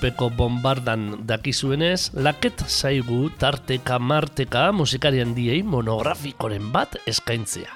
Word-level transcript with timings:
Urpeko 0.00 0.30
bombardan 0.32 1.26
dakizuenez, 1.28 2.14
laket 2.16 2.62
zaigu 2.64 3.28
tarteka 3.36 3.98
marteka 4.00 4.70
musikarian 4.72 5.34
diei 5.36 5.60
monografikoren 5.62 6.70
bat 6.72 6.96
eskaintzea. 7.04 7.68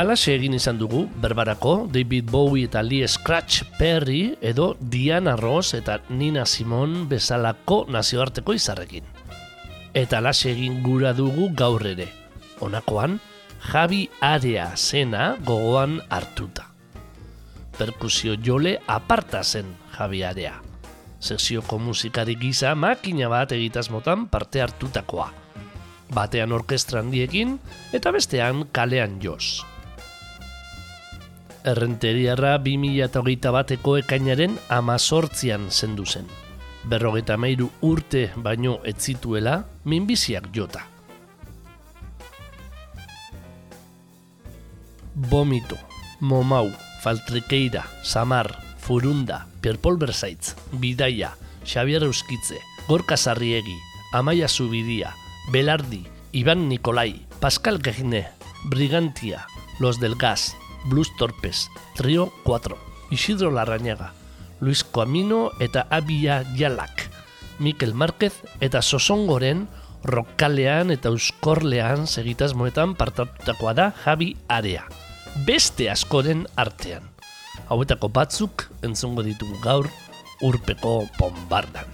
Alaxe 0.00 0.32
egin 0.32 0.56
izan 0.56 0.78
dugu, 0.80 1.02
berbarako, 1.20 1.86
David 1.92 2.30
Bowie 2.32 2.64
eta 2.64 2.80
Lee 2.80 3.04
Scratch 3.08 3.64
Perry 3.76 4.38
edo 4.40 4.76
Diana 4.80 5.36
Ross 5.36 5.74
eta 5.76 5.98
Nina 6.08 6.46
Simon 6.46 7.06
bezalako 7.08 7.84
nazioarteko 7.92 8.56
izarrekin. 8.56 9.04
Eta 9.92 10.22
alaxe 10.24 10.54
egin 10.54 10.80
gura 10.82 11.12
dugu 11.12 11.50
gaur 11.52 11.84
ere. 11.84 12.08
Honakoan, 12.60 13.20
Javi 13.68 14.08
Area 14.20 14.70
zena 14.76 15.34
gogoan 15.44 16.00
hartuta. 16.08 16.70
Perkusio 17.76 18.40
jole 18.40 18.78
aparta 18.86 19.44
zen 19.44 19.76
Javiarea. 19.98 20.65
Sesioko 21.20 21.78
musikari 21.78 22.36
gisa 22.36 22.74
makina 22.74 23.28
bat 23.32 23.52
egitasmotan 23.52 24.28
parte 24.28 24.60
hartutakoa. 24.62 25.30
Batean 26.14 26.52
orkestra 26.52 27.00
handiekin 27.00 27.56
eta 27.96 28.12
bestean 28.12 28.66
kalean 28.72 29.18
joz. 29.22 29.64
Errenteriarra 31.66 32.58
2008 32.62 33.50
bateko 33.52 33.96
ekainaren 33.98 34.58
amazortzian 34.70 35.70
zendu 35.70 36.06
zen. 36.06 36.28
Berrogeta 36.86 37.34
meiru 37.36 37.72
urte 37.82 38.28
baino 38.36 38.78
etzituela 38.84 39.64
minbiziak 39.84 40.52
jota. 40.54 40.84
Bomito, 45.16 45.78
Momau, 46.20 46.70
Faltrikeira, 47.02 47.82
Samar, 48.04 48.65
Furunda, 48.86 49.48
Pierpol 49.62 49.96
Berzaitz, 49.96 50.54
Bidaia, 50.70 51.34
Xavier 51.64 52.04
Euskitze, 52.04 52.60
Gorka 52.86 53.16
Sarriegi, 53.16 53.74
Amaia 54.12 54.46
Zubidia, 54.46 55.12
Belardi, 55.50 56.06
Iban 56.30 56.68
Nikolai, 56.68 57.26
Pascal 57.40 57.82
Gehine, 57.82 58.28
Brigantia, 58.66 59.48
Los 59.80 59.98
del 59.98 60.14
Gas, 60.14 60.56
Blues 60.84 61.10
Torpes, 61.18 61.68
Trio 61.96 62.32
4, 62.44 62.78
Isidro 63.10 63.50
Larrañaga, 63.50 64.12
Luis 64.60 64.84
Coamino 64.84 65.50
eta 65.58 65.88
Abia 65.90 66.44
Jalak, 66.56 67.10
Mikel 67.58 67.92
Márquez 67.92 68.40
eta 68.60 68.82
Sosongoren 68.82 69.66
rokkalean 70.04 70.94
eta 70.94 71.10
euskorlean 71.10 72.06
segitasmoetan 72.06 72.94
partatutakoa 72.94 73.74
da 73.74 73.90
Javi 74.04 74.36
Area. 74.46 74.86
Beste 75.42 75.90
askoren 75.90 76.46
artean 76.54 77.15
hauetako 77.68 78.08
batzuk 78.08 78.66
entzungo 78.86 79.24
ditugu 79.26 79.58
gaur 79.62 79.88
urpeko 80.46 81.06
bombardan. 81.18 81.88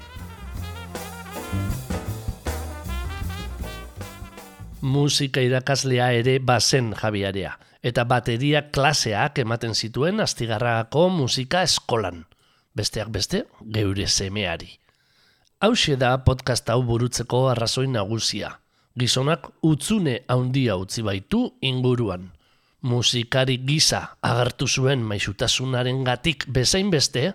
Musika 4.83 5.41
irakaslea 5.41 6.11
ere 6.19 6.39
bazen 6.43 6.91
jabiarea, 6.99 7.55
eta 7.83 8.05
bateria 8.05 8.65
klaseak 8.75 9.39
ematen 9.39 9.75
zituen 9.75 10.21
astigarragako 10.21 11.09
musika 11.09 11.63
eskolan. 11.63 12.25
Besteak 12.75 13.13
beste, 13.15 13.45
geure 13.63 14.09
semeari. 14.09 14.73
Hau 15.63 15.75
da 15.97 16.19
podcast 16.25 16.69
hau 16.69 16.83
burutzeko 16.83 17.49
arrazoi 17.49 17.87
nagusia. 17.87 18.59
Gizonak 18.99 19.47
utzune 19.63 20.25
handia 20.29 20.77
utzi 20.77 21.03
baitu 21.03 21.53
inguruan 21.61 22.33
musikari 22.83 23.59
gisa 23.67 24.19
agertu 24.23 24.67
zuen 24.69 25.03
maixutasunaren 25.07 26.05
gatik 26.05 26.47
bezain 26.49 26.91
beste, 26.91 27.33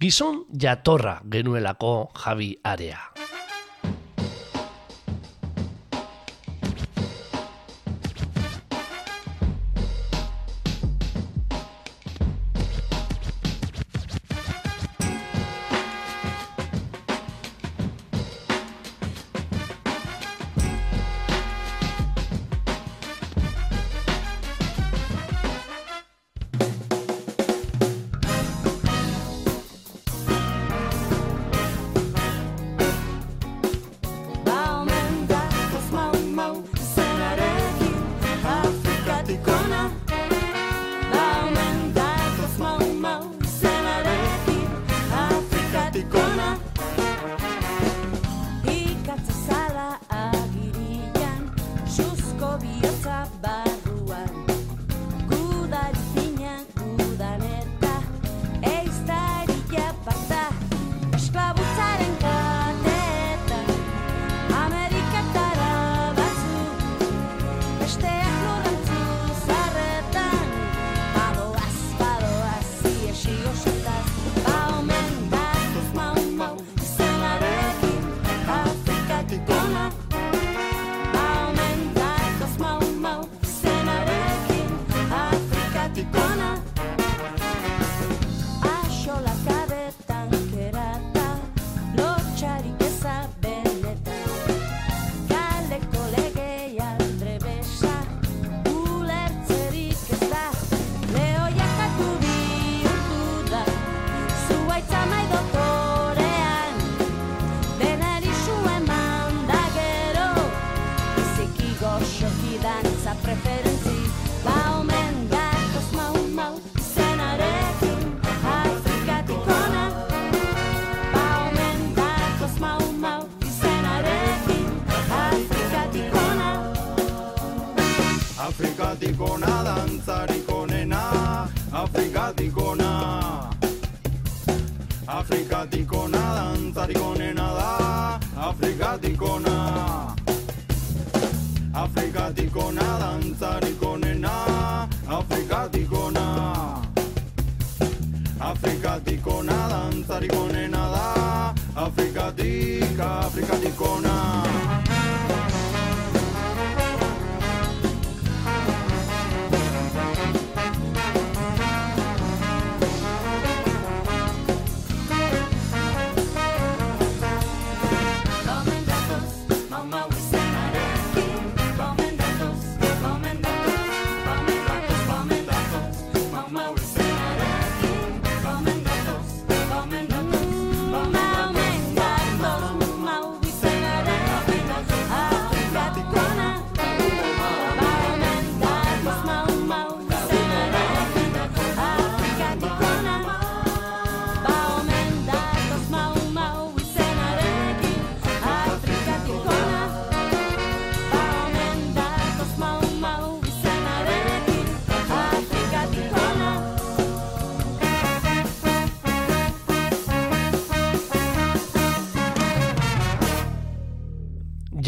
gizon 0.00 0.44
jatorra 0.52 1.20
genuelako 1.30 2.10
jabi 2.24 2.56
area. 2.62 2.98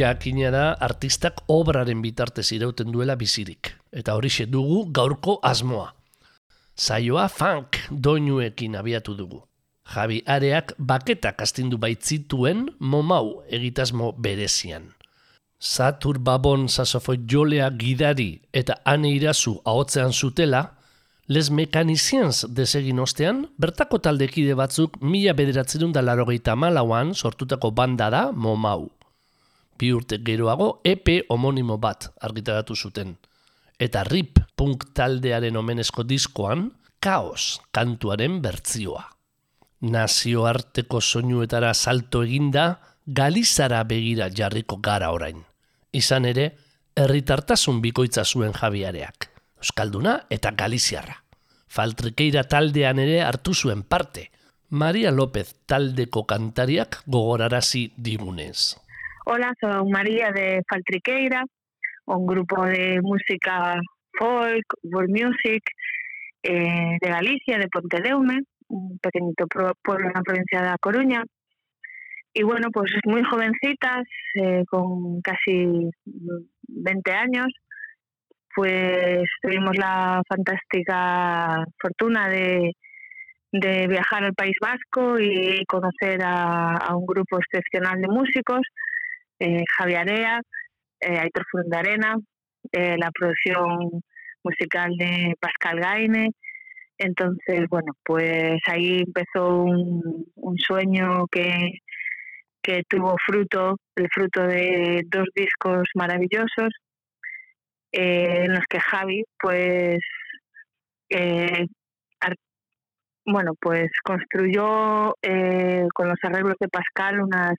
Jakina 0.05 0.51
da 0.53 0.65
artistak 0.81 1.41
obraren 1.49 2.03
bitartez 2.05 2.51
irauten 2.53 2.93
duela 2.93 3.17
bizirik. 3.17 3.73
Eta 3.93 4.15
horixe 4.19 4.47
dugu 4.47 4.85
gaurko 4.93 5.39
asmoa. 5.43 5.93
Zaioa 6.77 7.29
funk 7.29 7.79
doinuekin 7.91 8.77
abiatu 8.77 9.15
dugu. 9.15 9.43
Javi 9.95 10.23
Areak 10.27 10.73
baketak 10.79 11.43
astindu 11.45 11.79
baitzituen 11.79 12.69
momau 12.81 13.43
egitasmo 13.49 14.12
berezian. 14.12 14.89
Satur 15.59 16.19
Babon 16.19 16.69
sasofoi 16.69 17.19
jolea 17.31 17.71
gidari 17.71 18.41
eta 18.53 18.81
ane 18.85 19.12
irazu 19.17 19.61
ahotzean 19.65 20.12
zutela, 20.12 20.71
Les 21.27 21.49
Mechaniciens 21.49 22.43
desegin 22.53 22.99
ostean, 23.00 23.47
bertako 23.57 23.97
taldekide 23.97 24.53
batzuk 24.55 24.99
mila 25.00 25.33
bederatzerun 25.33 25.93
da 25.93 26.03
malauan 26.55 27.15
sortutako 27.15 27.71
banda 27.71 28.11
da 28.11 28.31
Momau 28.33 28.91
bi 29.79 29.93
urte 29.93 30.19
geroago 30.25 30.81
EP 30.85 31.26
homonimo 31.29 31.79
bat 31.79 32.11
argitaratu 32.21 32.76
zuten. 32.76 33.17
Eta 33.79 34.05
RIP 34.05 34.38
punk 34.56 34.93
taldearen 34.94 35.56
omenezko 35.56 36.05
diskoan, 36.06 36.71
Kaos 37.05 37.61
kantuaren 37.75 38.38
bertzioa. 38.41 39.03
Nazioarteko 39.85 41.00
soinuetara 41.00 41.75
salto 41.75 42.23
eginda, 42.25 42.81
Galizara 43.05 43.82
begira 43.85 44.31
jarriko 44.32 44.79
gara 44.81 45.11
orain. 45.12 45.43
Izan 45.93 46.25
ere, 46.25 46.47
herritartasun 46.97 47.82
bikoitza 47.85 48.25
zuen 48.25 48.55
jabiareak. 48.56 49.29
Euskalduna 49.61 50.15
eta 50.32 50.55
Galiziarra. 50.56 51.19
Faltrikeira 51.69 52.44
taldean 52.49 53.03
ere 53.03 53.21
hartu 53.26 53.53
zuen 53.55 53.82
parte. 53.82 54.31
Maria 54.71 55.11
López 55.11 55.55
taldeko 55.67 56.25
kantariak 56.25 57.03
gogorarazi 57.06 57.91
digunez. 57.97 58.76
Hola, 59.26 59.55
soy 59.59 59.91
María 59.91 60.32
de 60.32 60.62
Faltriqueira, 60.69 61.44
un 62.05 62.26
grupo 62.26 62.62
de 62.67 63.00
música 63.00 63.75
folk, 64.19 64.67
world 64.82 65.09
music 65.09 65.62
eh, 66.43 66.99
de 67.00 67.09
Galicia, 67.09 67.56
de 67.56 67.69
Pontedeume, 67.69 68.43
un 68.69 68.99
pequeñito 68.99 69.47
pueblo 69.82 70.09
en 70.09 70.12
la 70.15 70.21
provincia 70.21 70.61
de 70.61 70.67
La 70.67 70.76
Coruña. 70.79 71.23
Y 72.35 72.43
bueno, 72.43 72.69
pues 72.71 72.93
muy 73.06 73.23
jovencitas, 73.25 74.03
eh, 74.35 74.62
con 74.69 75.23
casi 75.23 75.88
20 76.69 77.12
años, 77.12 77.47
pues 78.55 79.23
tuvimos 79.41 79.75
la 79.79 80.21
fantástica 80.29 81.65
fortuna 81.81 82.29
de, 82.29 82.73
viajar 83.88 84.25
al 84.25 84.35
País 84.35 84.56
Vasco 84.61 85.19
y 85.19 85.65
conocer 85.67 86.21
a 86.25 86.94
un 86.94 87.06
grupo 87.06 87.38
excepcional 87.38 88.00
de 88.03 88.09
músicos 88.09 88.61
eh, 89.39 89.65
Javier 89.77 90.01
Area, 90.01 90.41
eh, 91.01 91.19
Aitor 91.19 91.45
Fundarena, 91.51 92.17
eh, 92.73 92.97
la 92.99 93.11
producción 93.11 94.03
musical 94.43 94.97
de 94.97 95.35
Pascal 95.41 95.81
Gaine. 95.81 96.31
Entonces, 96.99 97.69
bueno, 97.69 97.93
pues 98.05 98.61
ahí 98.67 99.03
empezó 99.07 99.65
un, 99.65 100.59
sueño 100.59 101.27
que, 101.31 101.81
que 102.63 102.83
tuvo 102.89 103.17
fruto, 103.27 103.77
el 103.97 104.09
fruto 104.11 104.47
de 104.47 105.03
dos 105.07 105.27
discos 105.35 105.89
maravillosos, 105.95 106.73
eh, 107.93 108.45
en 108.45 108.55
los 108.55 108.65
que 108.69 108.81
Javi, 108.81 109.25
pues, 109.41 109.99
bueno, 113.27 113.53
pues 113.61 113.91
construyó 114.03 115.15
con 115.95 116.09
los 116.09 116.19
arreglos 116.23 116.57
de 116.61 116.69
Pascal 116.69 117.21
unas 117.21 117.57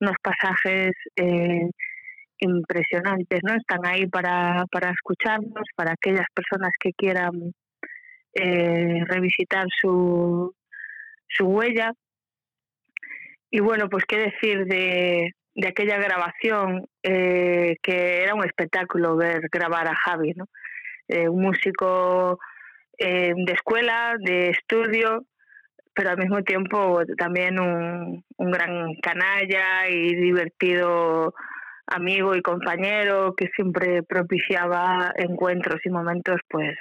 unos 0.00 0.16
pasajes 0.22 0.92
eh, 1.16 1.68
impresionantes, 2.38 3.40
¿no? 3.42 3.54
Están 3.54 3.84
ahí 3.84 4.06
para, 4.06 4.64
para 4.70 4.90
escucharnos, 4.90 5.64
para 5.74 5.92
aquellas 5.92 6.26
personas 6.34 6.70
que 6.80 6.92
quieran 6.92 7.52
eh, 8.34 9.04
revisitar 9.06 9.66
su, 9.80 10.54
su 11.28 11.46
huella. 11.46 11.92
Y 13.50 13.60
bueno, 13.60 13.88
pues 13.88 14.04
qué 14.06 14.18
decir 14.18 14.66
de, 14.66 15.32
de 15.54 15.68
aquella 15.68 15.98
grabación, 15.98 16.86
eh, 17.02 17.76
que 17.82 18.22
era 18.22 18.34
un 18.34 18.44
espectáculo 18.44 19.16
ver 19.16 19.48
grabar 19.50 19.88
a 19.88 19.94
Javi, 19.94 20.32
¿no? 20.34 20.44
un 21.30 21.40
músico 21.40 22.38
de 22.98 23.52
escuela, 23.54 24.16
de 24.18 24.50
estudio, 24.50 25.24
pero 25.98 26.10
al 26.10 26.18
mismo 26.18 26.44
tiempo 26.44 27.02
también 27.16 27.58
un, 27.58 28.24
un 28.36 28.50
gran 28.52 28.94
canalla 29.02 29.88
y 29.90 30.14
divertido 30.14 31.34
amigo 31.88 32.36
y 32.36 32.40
compañero 32.40 33.34
que 33.36 33.48
siempre 33.56 34.04
propiciaba 34.04 35.12
encuentros 35.16 35.80
y 35.84 35.90
momentos 35.90 36.36
pues 36.48 36.78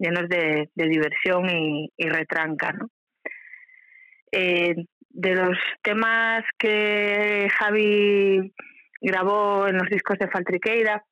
llenos 0.00 0.28
de, 0.28 0.68
diversión 0.74 1.48
y, 1.48 2.08
retranca. 2.08 2.72
¿no? 2.72 2.88
Eh, 4.32 4.74
de 5.10 5.34
los 5.36 5.56
temas 5.82 6.42
que 6.58 7.46
Javi 7.56 8.52
grabó 9.00 9.68
en 9.68 9.76
los 9.76 9.88
discos 9.88 10.18
de 10.18 10.28
Faltriqueira, 10.28 11.04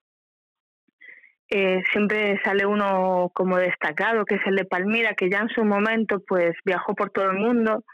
eh, 1.56 1.84
siempre 1.92 2.40
sale 2.42 2.66
uno 2.66 3.30
como 3.32 3.58
destacado, 3.58 4.24
que 4.24 4.34
es 4.34 4.40
el 4.44 4.56
de 4.56 4.64
Palmira, 4.64 5.14
que 5.14 5.30
ya 5.30 5.38
en 5.38 5.48
su 5.50 5.64
momento 5.64 6.20
pues 6.26 6.50
viajó 6.64 6.96
por 6.96 7.10
todo 7.10 7.30
el 7.30 7.38
mundo 7.38 7.84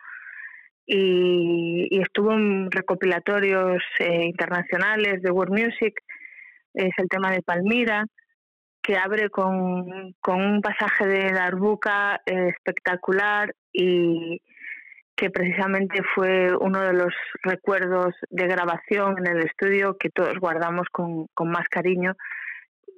y, 0.86 2.00
estuvo 2.00 2.32
en 2.32 2.70
recopilatorios 2.70 3.82
eh, 3.98 4.24
internacionales 4.24 5.20
de 5.20 5.30
World 5.30 5.52
Music. 5.52 5.92
Es 6.72 6.92
el 6.96 7.10
tema 7.10 7.32
de 7.32 7.42
Palmira, 7.42 8.06
que 8.82 8.96
abre 8.96 9.28
con, 9.28 10.14
con 10.20 10.40
un 10.40 10.62
pasaje 10.62 11.06
de 11.06 11.30
Darbuka 11.30 12.22
eh, 12.24 12.48
espectacular 12.56 13.54
y 13.74 14.40
que 15.14 15.28
precisamente 15.28 16.00
fue 16.14 16.56
uno 16.56 16.80
de 16.80 16.94
los 16.94 17.12
recuerdos 17.42 18.14
de 18.30 18.46
grabación 18.46 19.18
en 19.18 19.36
el 19.36 19.44
estudio 19.44 19.98
que 19.98 20.08
todos 20.08 20.38
guardamos 20.38 20.86
con, 20.90 21.26
con 21.34 21.50
más 21.50 21.68
cariño 21.68 22.16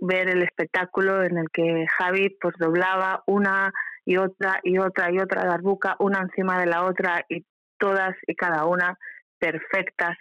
ver 0.03 0.29
el 0.29 0.43
espectáculo 0.43 1.23
en 1.23 1.39
el 1.39 1.49
que 1.53 1.87
Javi 1.97 2.37
pues 2.41 2.57
doblaba 2.59 3.23
una 3.27 3.73
y 4.05 4.17
otra 4.17 4.59
y 4.65 4.77
otra 4.79 5.13
y 5.13 5.19
otra 5.21 5.45
darbuca, 5.45 5.95
una 6.01 6.21
encima 6.21 6.59
de 6.59 6.67
la 6.67 6.85
otra 6.85 7.25
y 7.29 7.45
todas 7.79 8.17
y 8.27 8.35
cada 8.35 8.67
una 8.67 8.99
perfectas 9.39 10.19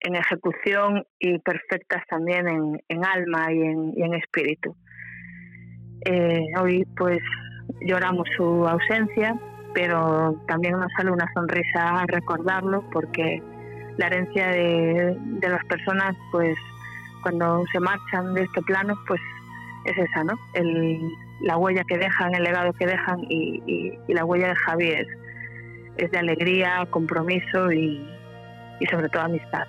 en 0.00 0.16
ejecución 0.16 1.04
y 1.18 1.38
perfectas 1.38 2.02
también 2.10 2.46
en, 2.88 3.04
alma 3.04 3.50
y 3.50 3.62
en, 3.62 4.14
espíritu. 4.14 4.76
Eh, 6.04 6.48
hoy 6.60 6.84
pues 6.94 7.18
lloramos 7.80 8.28
su 8.36 8.66
ausencia, 8.66 9.34
pero 9.72 10.42
también 10.46 10.74
nos 10.74 10.92
sale 10.94 11.10
una 11.10 11.26
sonrisa 11.32 12.00
a 12.00 12.06
recordarlo 12.06 12.84
porque 12.90 13.42
la 13.96 14.08
herencia 14.08 14.48
de 14.48 15.48
las 15.48 15.64
personas 15.64 16.14
pues 16.30 16.58
cuando 17.26 17.64
se 17.72 17.80
marchan 17.80 18.34
de 18.34 18.42
este 18.42 18.62
plano, 18.62 18.96
pues 19.08 19.20
es 19.84 19.98
esa, 19.98 20.22
¿no? 20.22 20.34
El, 20.52 21.12
la 21.40 21.56
huella 21.56 21.82
que 21.82 21.98
dejan, 21.98 22.32
el 22.36 22.44
legado 22.44 22.72
que 22.74 22.86
dejan 22.86 23.18
y, 23.28 23.98
la 24.06 24.24
huella 24.24 24.50
de 24.50 24.54
Javi 24.54 24.90
es, 24.92 26.10
de 26.12 26.18
alegría, 26.18 26.86
compromiso 26.88 27.72
y, 27.72 28.00
y 28.78 28.86
sobre 28.86 29.08
todo 29.08 29.22
amistad. 29.22 29.66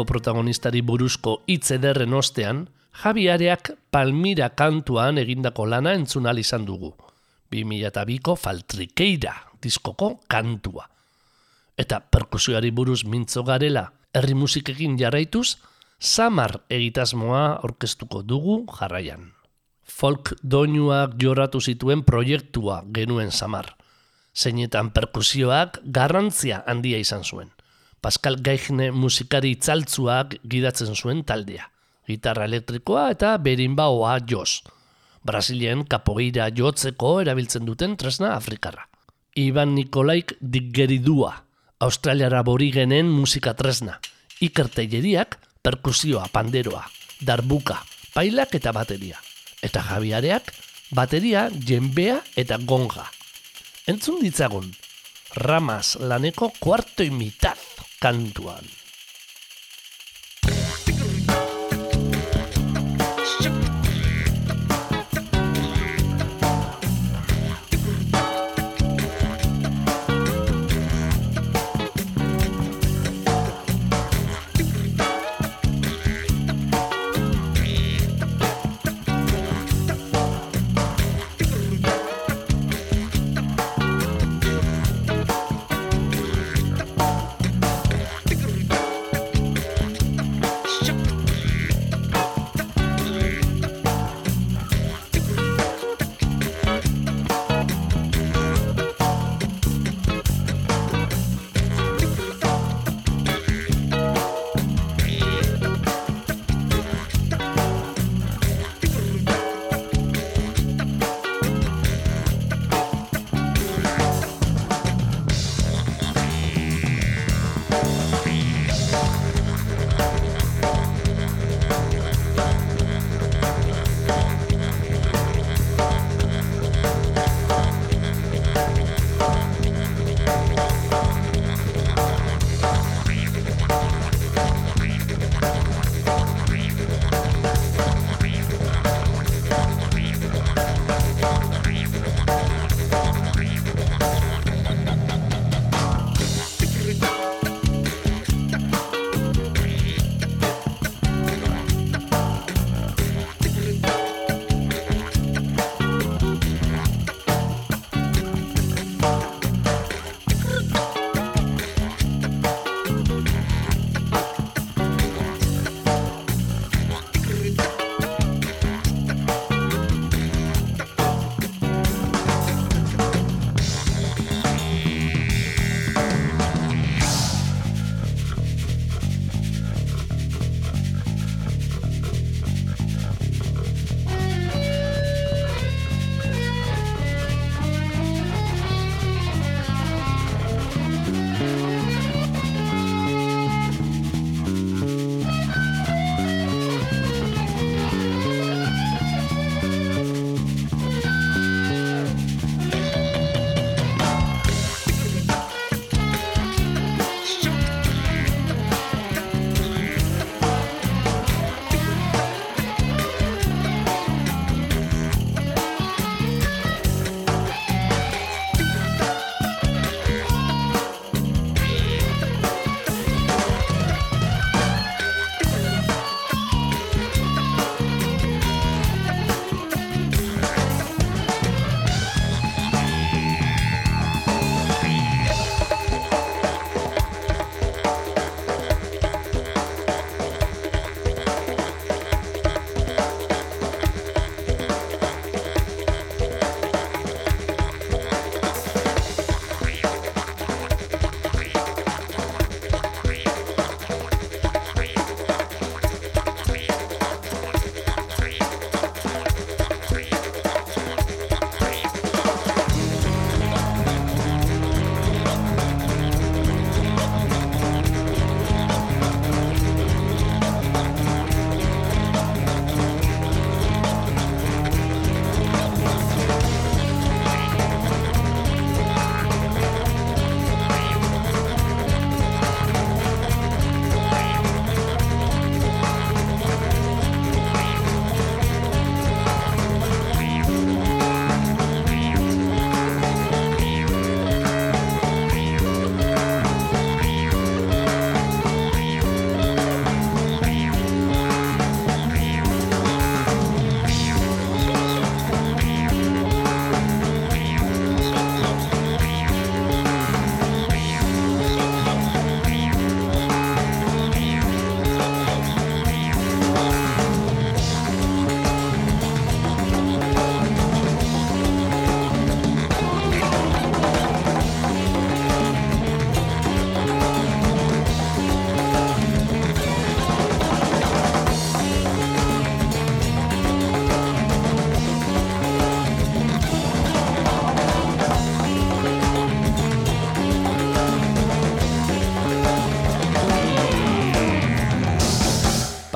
Gaurko 0.00 0.12
protagonistari 0.14 0.80
buruzko 0.80 1.42
hitz 1.46 1.72
ederren 1.72 2.14
ostean, 2.14 2.68
Javiareak 3.02 3.70
Palmira 3.90 4.48
kantuan 4.56 5.18
egindako 5.18 5.66
lana 5.66 5.92
entzun 5.92 6.26
izan 6.38 6.64
dugu. 6.64 6.94
2002ko 7.52 8.36
Faltrikeira 8.36 9.34
diskoko 9.60 10.20
kantua. 10.26 10.88
Eta 11.76 12.00
perkusioari 12.00 12.70
buruz 12.70 13.04
mintzo 13.04 13.42
garela, 13.42 13.92
herri 14.14 14.34
musikekin 14.34 14.96
jarraituz, 14.98 15.56
Samar 15.98 16.62
egitasmoa 16.70 17.60
orkestuko 17.62 18.22
dugu 18.22 18.64
jarraian. 18.78 19.32
Folk 19.84 20.32
doinuak 20.42 21.18
joratu 21.20 21.60
zituen 21.60 22.04
proiektua 22.04 22.84
genuen 22.88 23.30
Samar. 23.30 23.76
Zeinetan 24.34 24.92
perkusioak 24.92 25.80
garrantzia 25.84 26.64
handia 26.66 26.98
izan 26.98 27.22
zuen. 27.22 27.50
Pascal 28.00 28.38
Gaigne 28.40 28.90
musikari 28.96 29.50
itzaltzuak 29.58 30.38
gidatzen 30.48 30.94
zuen 30.96 31.20
taldea. 31.28 31.66
Gitarra 32.08 32.46
elektrikoa 32.48 33.10
eta 33.12 33.34
berinbaoa 33.44 34.14
joz. 34.30 34.62
Brasilien 35.26 35.84
kapoeira 35.84 36.46
jotzeko 36.56 37.18
erabiltzen 37.20 37.66
duten 37.68 37.98
tresna 38.00 38.32
Afrikarra. 38.38 38.86
Iban 39.36 39.74
Nikolaik 39.76 40.32
diggeridua, 40.40 41.34
Australiara 41.80 42.40
borigenen 42.42 43.06
musika 43.06 43.52
tresna. 43.54 43.98
Iker 44.40 44.68
perkusioa, 45.62 46.24
panderoa, 46.32 46.86
darbuka, 47.20 47.84
pailak 48.14 48.54
eta 48.54 48.72
bateria. 48.72 49.20
Eta 49.62 49.82
jabiareak, 49.82 50.54
bateria, 50.96 51.50
jenbea 51.52 52.22
eta 52.34 52.56
gonga. 52.56 53.04
Entzun 53.86 54.22
ditzagun, 54.22 54.72
ramas 55.36 55.98
laneko 56.00 56.50
kuarto 56.58 57.02
imitaz 57.04 57.58
kantuan. 58.00 58.79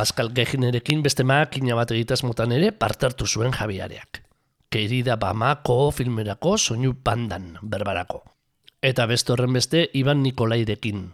Pascal 0.04 0.34
Gehinerekin 0.36 1.00
beste 1.00 1.24
makina 1.24 1.72
bat 1.78 1.92
egitaz 1.94 2.18
motan 2.28 2.50
ere 2.52 2.74
partartu 2.76 3.24
zuen 3.24 3.54
jabiareak. 3.56 4.18
Kerida 4.68 5.14
Bamako 5.16 5.76
filmerako 5.96 6.58
soinu 6.58 6.90
pandan 7.00 7.46
berbarako. 7.62 8.18
Eta 8.84 9.06
beste 9.08 9.32
horren 9.32 9.56
beste 9.56 9.86
Iban 9.96 10.20
Nikolairekin, 10.20 11.06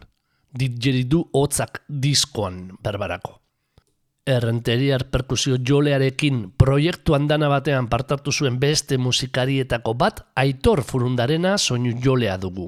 ditjeridu 0.59 1.21
hotzak 1.39 1.85
diskoan 1.87 2.59
berbarako. 2.83 3.37
Errenteriar 4.27 5.07
perkusio 5.07 5.55
jolearekin 5.71 6.43
proiektu 6.59 7.15
andana 7.15 7.47
batean 7.47 7.87
partartu 7.87 8.35
zuen 8.35 8.59
beste 8.59 8.99
musikarietako 8.99 9.95
bat 10.03 10.25
aitor 10.35 10.83
furundarena 10.83 11.55
soinu 11.57 11.95
jolea 12.03 12.35
dugu. 12.35 12.67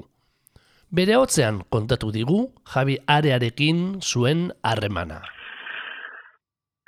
Bere 0.88 1.20
hotzean 1.20 1.60
kontatu 1.68 2.14
digu 2.16 2.46
Javi 2.72 2.96
Arearekin 3.04 3.98
zuen 4.00 4.52
harremana. 4.62 5.20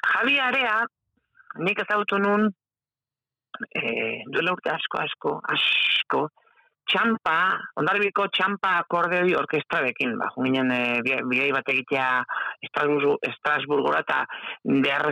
Javi 0.05 0.39
Area, 0.41 0.81
nik 1.59 1.81
ezautu 1.85 2.19
nun, 2.23 2.49
e, 3.73 3.85
duela 4.33 4.57
urte 4.57 4.73
asko, 4.75 5.01
asko, 5.03 5.39
asko, 5.55 6.27
txampa, 6.87 7.37
ondarbiko 7.81 8.29
txampa 8.35 8.77
akordeoi 8.83 9.35
orkestrarekin, 9.39 10.15
ba, 10.21 10.29
junginen 10.37 10.71
e, 10.71 10.81
bidei 11.03 11.51
bat 11.55 11.69
egitea 11.73 12.07
Estrasburgora 12.69 14.03
eta 14.05 14.21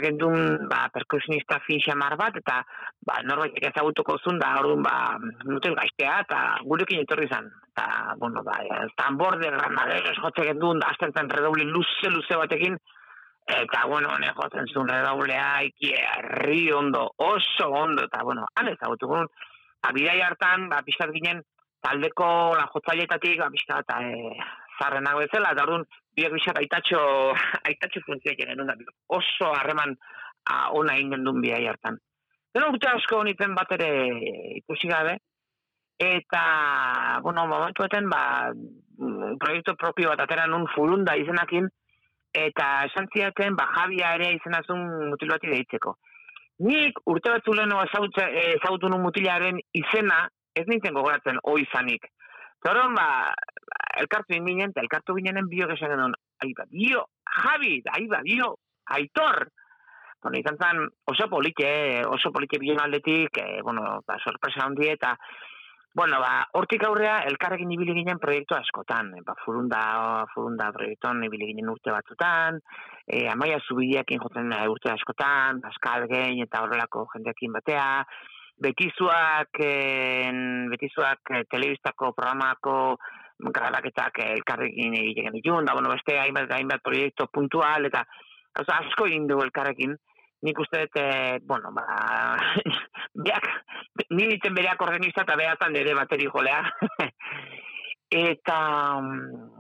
gendun 0.05 0.69
ba, 0.71 0.85
perkusionista 0.95 1.59
fin 1.67 1.83
xamar 1.83 2.17
bat, 2.21 2.39
eta 2.39 2.61
ba, 3.07 3.19
norbait 3.27 3.59
ezagutuko 3.71 4.19
zun 4.23 4.39
da, 4.39 4.55
orduan, 4.61 4.85
ba, 4.87 5.19
nutel 5.51 5.75
gaiztea, 5.81 6.21
eta 6.27 6.43
gurekin 6.65 7.03
etorri 7.03 7.29
zan. 7.29 7.51
Eta, 7.75 8.15
bueno, 8.23 8.45
ba, 8.47 8.61
tambor 9.01 9.41
de 9.43 9.51
granaderos 9.51 10.21
jotze 10.23 10.47
gendun, 10.53 10.79
da, 10.79 10.93
azten 10.95 11.31
redoble 11.31 11.67
luze, 11.67 12.11
luze 12.11 12.39
batekin, 12.39 12.79
eta, 13.47 13.87
bueno, 13.87 14.09
hone 14.15 14.31
jotzen 14.37 14.69
zuen 14.73 14.89
redoblea, 14.89 15.63
iki 15.65 15.93
ondo, 16.73 17.11
oso 17.17 17.69
ondo, 17.69 18.05
eta, 18.05 18.23
bueno, 18.25 18.47
han 18.55 18.69
ezagutuko 18.69 19.19
nun, 19.19 19.29
ba, 19.83 19.93
bidai 19.93 20.21
hartan, 20.25 20.69
ba, 20.69 20.83
pixkat 20.87 21.13
ginen, 21.13 21.43
taldeko 21.85 22.29
la 22.57 22.69
jotzaietatik 22.73 23.41
ba 23.43 23.51
bizka 23.53 23.83
eta 23.85 24.01
e, 24.09 24.33
zarrenago 24.79 25.23
ezela 25.27 25.53
eta 25.53 25.67
orduan 25.67 25.85
biak 26.17 26.33
bizak 26.37 26.61
aitatxo 26.63 27.03
aitatxo 27.69 28.03
funtzioak 28.07 28.41
egin 28.47 28.65
da 28.71 28.77
oso 29.19 29.53
harreman 29.53 29.95
ona 30.79 30.97
egin 31.01 31.25
duen 31.25 31.41
bia 31.45 31.61
hartan. 31.71 31.97
Gero 32.55 32.71
urte 32.73 32.91
asko 32.91 33.23
honitzen 33.23 33.55
bat 33.59 33.71
ere 33.77 33.91
ikusi 34.61 34.91
gabe 34.91 35.17
eta 36.09 36.43
bueno, 37.23 37.47
momentu 37.47 37.85
eten 37.85 38.09
ba 38.13 38.25
proiektu 39.41 39.77
propio 39.77 40.13
bat 40.13 40.25
atera 40.25 40.47
nun 40.47 40.67
furunda 40.75 41.17
izenakin 41.21 41.69
eta 42.35 42.67
esan 42.89 43.07
ziaten 43.15 43.57
ba 43.57 43.69
Javia 43.77 44.15
ere 44.19 44.33
izenazun 44.35 44.85
mutil 45.11 45.31
bati 45.31 45.53
deitzeko. 45.53 45.97
Nik 46.67 47.01
urte 47.11 47.31
bat 47.31 47.47
zuleno 47.47 47.81
ezagutu 47.83 48.89
nun 48.91 49.03
mutilaren 49.03 49.59
izena 49.73 50.25
ez 50.55 50.67
nintzen 50.69 50.95
gogoratzen 50.95 51.41
oi 51.51 51.63
izanik. 51.65 52.07
Zoron, 52.65 52.95
ba, 52.97 53.35
elkartu 54.01 54.37
inginen, 54.37 54.71
eta 54.73 54.81
elkartu 54.85 55.19
ginenen 55.19 55.51
bio 55.51 55.67
gesan 55.69 55.93
genuen, 55.93 56.15
aiba, 56.45 56.65
bio, 56.71 57.03
Javi, 57.43 57.75
aiba, 57.99 58.23
bio, 58.25 58.55
aitor. 58.97 59.49
Bueno, 60.23 60.39
izan 60.39 60.57
zen, 60.57 60.81
oso 61.13 61.29
polite, 61.29 61.69
oso 62.09 62.31
polite 62.33 62.59
bion 62.63 62.81
aldetik, 62.81 63.37
eh, 63.43 63.61
bueno, 63.63 63.99
ba, 64.07 64.17
sorpresa 64.25 64.65
hondi 64.65 64.89
eta, 64.89 65.13
bueno, 65.95 66.19
ba, 66.21 66.49
hortik 66.59 66.83
aurrea, 66.87 67.21
elkarrekin 67.29 67.71
ibili 67.71 67.95
ginen 68.01 68.19
proiektu 68.19 68.57
askotan, 68.59 69.13
e, 69.15 69.23
ba, 69.27 69.37
furunda, 69.45 69.81
furunda 70.35 70.73
proiektuan 70.75 71.23
ibili 71.25 71.53
ginen 71.53 71.71
urte 71.71 71.95
batzutan, 71.95 72.59
e, 73.07 73.29
amaia 73.31 73.61
zubideak 73.63 74.11
injotzen 74.17 74.51
urte 74.69 74.91
askotan, 74.91 75.63
Pascal 75.63 76.09
Gein 76.11 76.43
eta 76.43 76.65
horrelako 76.67 77.07
jendeakin 77.15 77.55
batea, 77.61 77.89
betizuak 78.57 79.61
en, 79.61 80.69
betizuak 80.71 81.35
eh, 81.35 81.45
telebistako 81.51 82.13
programako 82.15 82.97
grabaketak 83.55 84.21
elkarrekin 84.29 84.95
egiten 84.95 85.35
ditun, 85.35 85.67
da 85.67 85.75
bueno, 85.75 85.91
beste 85.91 86.19
hainbat 86.21 86.53
hainbat 86.55 86.83
proiektu 86.85 87.27
puntual 87.33 87.91
eta 87.91 88.05
oso 88.61 88.71
asko 88.77 89.09
egin 89.11 89.27
du 89.27 89.41
elkarrekin. 89.43 89.97
Nik 90.45 90.59
uste 90.61 90.83
dut, 90.83 90.99
eh, 91.01 91.39
bueno, 91.43 91.71
ba, 91.73 91.85
beak, 93.15 93.47
nilitzen 94.11 94.55
bereak 94.55 94.83
organista 94.83 95.23
eta 95.23 95.37
behatan 95.39 95.77
ere 95.77 95.95
bateri 95.95 96.27
jolea. 96.31 96.63
eta, 98.15 98.59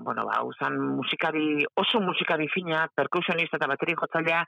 bueno, 0.05 0.27
ba, 0.27 0.43
usan 0.47 0.79
musikari, 0.99 1.64
oso 1.75 2.01
musikari 2.01 2.47
fina, 2.53 2.85
perkusionista 2.95 3.59
eta 3.59 3.71
bateri 3.71 3.97
jotzaldea, 3.99 4.45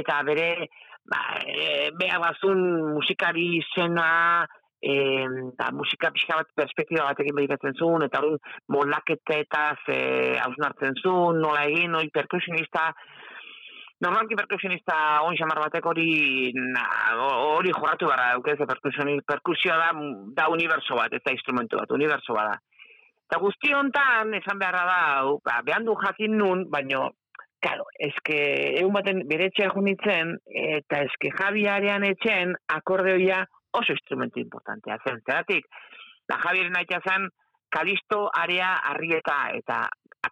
eta 0.00 0.20
bere, 0.26 0.68
ba, 1.08 1.22
e, 1.42 1.90
beha 1.98 2.20
bazun 2.22 2.62
musikari 2.94 3.48
izena, 3.58 4.46
e, 4.80 4.94
da, 5.58 5.72
musika 5.74 6.12
pixka 6.14 6.38
bat 6.38 6.52
perspektiba 6.54 7.08
batekin 7.08 7.34
behiratzen 7.38 7.74
zuen, 7.74 8.06
eta 8.06 8.22
hori 8.22 8.36
molakete 8.74 9.40
eta 9.46 9.64
ze 9.84 9.98
hausnartzen 10.44 10.94
zuen, 11.02 11.42
nola 11.42 11.64
egin, 11.70 11.96
hori 11.98 12.14
perkusionista, 12.14 12.92
Normalki 14.04 14.36
perkusionista 14.38 14.94
on 15.26 15.34
xamar 15.34 15.58
batek 15.64 15.86
hori 15.90 16.10
hori 17.18 17.72
joratu 17.74 18.06
gara, 18.06 18.32
eukez, 18.36 18.58
perkusioa 19.26 19.78
da, 19.80 19.88
da 20.36 20.48
universo 20.54 20.94
bat, 20.94 21.12
ez 21.12 21.22
da 21.24 21.34
instrumentu 21.34 21.80
bat, 21.80 21.90
universo 21.96 22.36
bat 22.36 22.52
da. 22.52 22.84
Eta 23.28 23.40
guzti 23.42 23.74
hontan, 23.74 24.30
esan 24.38 24.60
beharra 24.60 24.84
da, 24.86 25.00
ba, 25.44 25.56
behan 25.66 25.88
du 25.88 25.96
jakin 26.04 26.38
nun, 26.38 26.68
baino 26.70 27.08
Claro, 27.58 27.88
eske 27.98 28.36
egun 28.78 28.92
baten 28.94 29.24
bere 29.26 29.48
etxea 29.50 29.72
junitzen, 29.74 30.36
eta 30.46 31.00
eske 31.08 31.32
Javiarean 31.34 32.04
etxen 32.06 32.52
akordeoia 32.70 33.40
oso 33.74 33.96
instrumentu 33.96 34.38
importantea 34.38 34.98
zen. 35.02 35.18
Zeratik, 35.26 35.66
da 36.30 36.38
Javieren 36.44 36.78
aitea 36.78 37.00
zen, 37.02 37.26
Kalisto 37.74 38.28
area 38.44 38.76
arrieta, 38.92 39.40
eta 39.58 39.80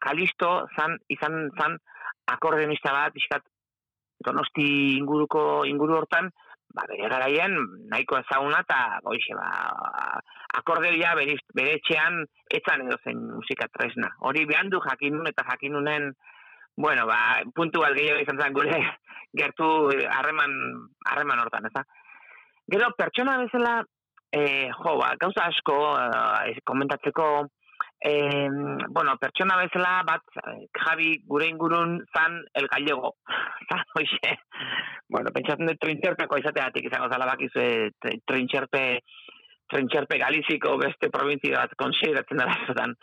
Kalisto 0.07 0.53
zan, 0.79 0.95
izan 1.11 1.49
zan 1.59 1.75
akordeonista 2.31 2.95
bat, 2.95 3.11
pixkat, 3.17 3.43
donosti 4.25 4.97
inguruko 4.97 5.65
inguru 5.69 5.99
hortan, 6.01 6.31
ba, 6.75 6.85
bere 6.91 7.09
garaien 7.13 7.57
nahiko 7.91 8.19
ezaguna 8.21 8.63
eta 8.65 9.01
goixe, 9.05 9.35
ba, 9.37 10.21
akordeoia 10.61 11.15
bere, 11.19 11.37
bere 11.57 11.77
etxean 11.81 12.23
etzan 12.59 12.87
edo 12.87 12.99
zen 13.05 13.21
musika 13.35 13.69
tresna. 13.73 14.13
Hori 14.29 14.47
behan 14.49 14.71
du 14.73 14.81
jakinun 14.85 15.29
eta 15.33 15.47
jakinunen 15.51 16.13
bueno, 16.77 17.07
ba, 17.09 17.41
puntu 17.57 17.81
bat 17.81 17.97
gehiago 17.97 18.21
izan 18.21 18.41
zen 18.41 18.57
gure 18.57 18.81
gertu 19.41 19.69
harreman 20.13 20.57
harreman 21.11 21.45
hortan, 21.45 21.69
ez 21.71 21.87
Gero, 22.67 22.89
pertsona 22.99 23.37
bezala, 23.39 23.77
e, 24.35 24.69
jo, 24.75 24.97
ba, 24.99 25.13
gauza 25.21 25.45
asko 25.47 25.77
e, 26.51 26.57
komentatzeko, 26.67 27.27
e, 28.01 28.49
bueno, 28.89 29.17
pertsona 29.19 29.57
bezala 29.57 30.03
bat, 30.07 30.23
Javi 30.85 31.17
gure 31.27 31.49
ingurun 31.49 31.99
zan 32.15 32.43
el 32.55 32.69
gallego. 32.69 33.17
Zan, 33.69 33.85
oixe, 33.99 34.35
bueno, 35.09 35.33
pentsatzen 35.35 35.71
dut 35.71 35.81
trintxerpeko 35.83 36.39
izateatik 36.39 36.87
izango 36.87 37.09
zala 37.11 37.27
bakizu, 37.33 37.65
trintxerpe, 38.29 38.83
trintxerpe 39.73 40.19
galiziko 40.23 40.77
beste 40.79 41.11
provintzia 41.11 41.65
bat 41.65 41.75
konsideratzen 41.81 42.43
dara 42.43 42.59
zotan. 42.67 42.95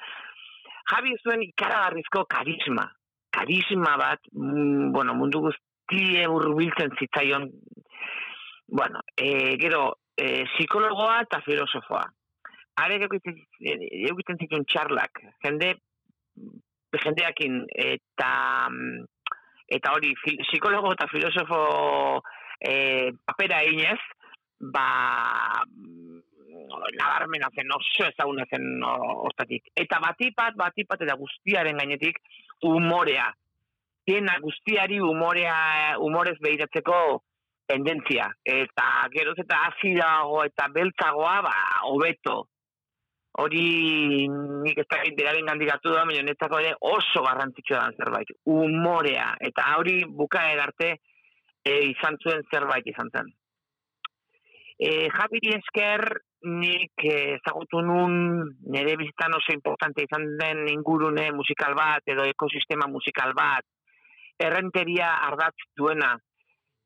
Javi 0.91 1.15
zuen 1.23 1.43
ikaragarrizko 1.47 2.25
karisma, 2.31 2.87
karisma 3.33 3.97
bat, 3.99 4.23
mm, 4.31 4.91
bueno, 4.95 5.15
mundu 5.19 5.45
guztie 5.47 6.27
urbiltzen 6.27 6.95
zitzaion, 6.99 7.49
bueno, 8.67 9.01
e, 9.17 9.55
gero, 9.61 9.85
e, 10.15 10.43
psikologoa 10.55 11.21
eta 11.25 11.41
filosofoa. 11.45 12.03
Are 12.81 12.95
egiten 12.97 14.39
zituen 14.39 14.63
txarlak, 14.65 15.19
jende, 15.45 15.75
jendeakin, 17.03 17.59
eta, 17.69 18.29
eta 19.77 19.93
hori, 19.93 20.13
psikologo 20.47 20.93
eta 20.95 21.07
filosofo 21.11 21.59
e, 22.57 23.11
papera 23.25 23.61
inez, 23.69 23.99
ba, 24.73 24.87
nabarmena 26.97 27.49
zen, 27.55 27.71
oso 27.75 28.07
ezaguna 28.07 28.45
zen 28.49 28.81
hortatik. 28.83 29.69
Eta 29.75 29.99
batipat, 30.03 30.57
batipat, 30.57 31.03
eta 31.05 31.17
guztiaren 31.19 31.77
gainetik, 31.77 32.19
umorea. 32.63 33.29
Tiena 34.03 34.37
guztiari 34.43 34.99
umorea, 34.99 35.99
umorez 36.03 36.35
behiratzeko 36.43 37.21
tendentzia. 37.67 38.27
Eta 38.43 38.87
geroz 39.13 39.37
eta 39.39 39.61
azidago 39.69 40.43
eta 40.47 40.67
beltzagoa, 40.73 41.37
ba, 41.45 41.55
hobeto. 41.91 42.41
Hori 43.41 44.27
nik 44.29 44.77
ez 44.77 44.85
dakit 44.85 45.15
beraren 45.17 45.47
gandikatu 45.49 45.89
da, 45.89 46.03
baina 46.05 46.21
netzako 46.27 46.59
ere 46.61 46.75
oso 46.85 47.23
garrantzitsua 47.25 47.79
da 47.79 48.03
zerbait. 48.05 48.29
Umorea. 48.45 49.31
Eta 49.41 49.71
hori 49.79 50.03
buka 50.05 50.43
arte 50.65 50.91
e, 51.65 51.73
izan 51.89 52.19
zuen 52.21 52.43
zerbait 52.53 52.85
izan 52.91 53.09
zen. 53.09 53.31
E, 54.77 55.09
Japiri 55.09 55.55
esker 55.57 56.05
nik 56.43 57.05
ezagutu 57.07 57.81
nun 57.81 58.15
nire 58.75 58.97
bizitan 58.99 59.33
oso 59.37 59.53
importante 59.55 60.03
izan 60.03 60.25
den 60.37 60.67
ingurune 60.67 61.31
musikal 61.31 61.73
bat 61.73 62.03
edo 62.05 62.25
ekosistema 62.27 62.89
musikal 62.91 63.33
bat 63.33 63.65
errenteria 64.37 65.09
ardatz 65.29 65.57
duena. 65.77 66.13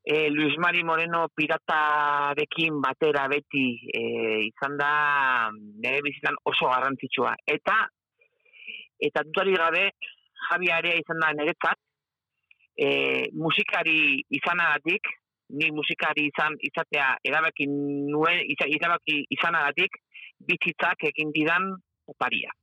E, 0.10 0.30
Luis 0.30 0.56
Mari 0.58 0.86
Moreno 0.88 1.28
piratarekin 1.36 2.80
batera 2.80 3.26
beti 3.28 3.66
e, 3.92 4.04
izan 4.48 4.78
da 4.80 4.92
nire 5.52 6.00
bizitan 6.06 6.38
oso 6.48 6.70
garrantzitsua. 6.72 7.34
Eta 7.44 7.76
eta 9.08 9.24
dutari 9.28 9.58
gabe 9.60 9.82
Javiarea 10.48 10.96
izan 11.02 11.20
da 11.20 11.34
niretzat 11.36 11.82
e, 12.80 12.88
musikari 13.36 14.24
izanagatik, 14.40 15.12
ni 15.60 15.74
musikari 15.76 16.30
izan 16.32 16.56
izatea 16.70 17.10
erabaki 17.28 17.68
nuen 17.68 18.40
erabaki 18.80 19.26
izanagatik 19.36 20.00
bizitzak 20.40 21.04
egin 21.12 21.36
didan 21.36 21.68
oparia. 22.08 22.56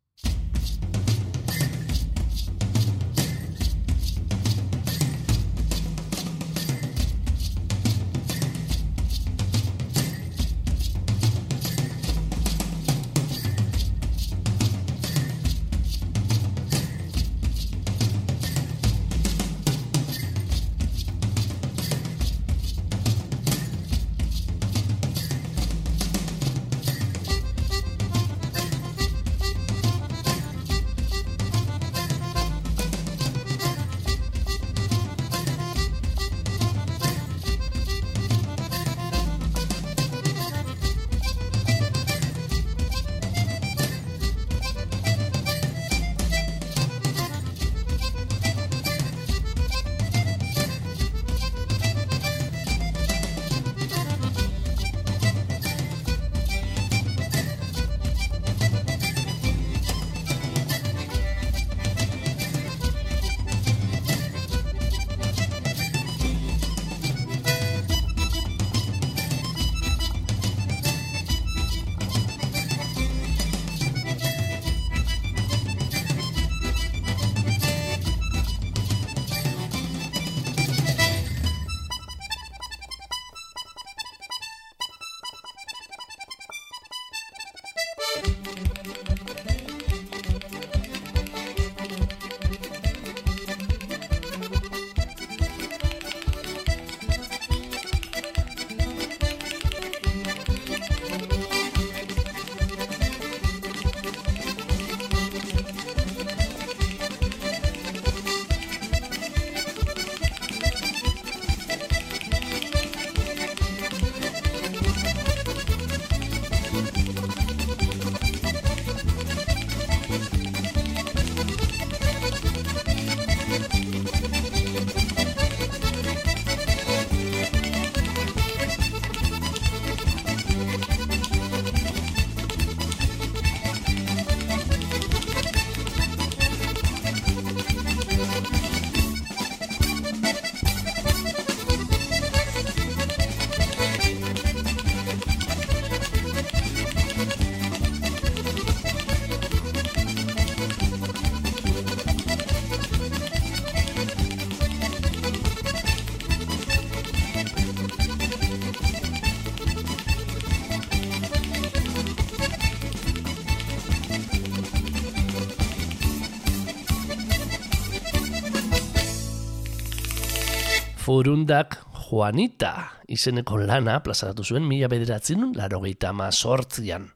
Furundak 171.14 171.76
Juanita 171.94 172.98
izeneko 173.06 173.54
lana 173.60 174.00
plazaratu 174.02 174.42
zuen 174.42 174.64
mila 174.66 174.88
bederatzen 174.90 175.52
larogeita 175.54 176.10
sortzian. 176.32 177.12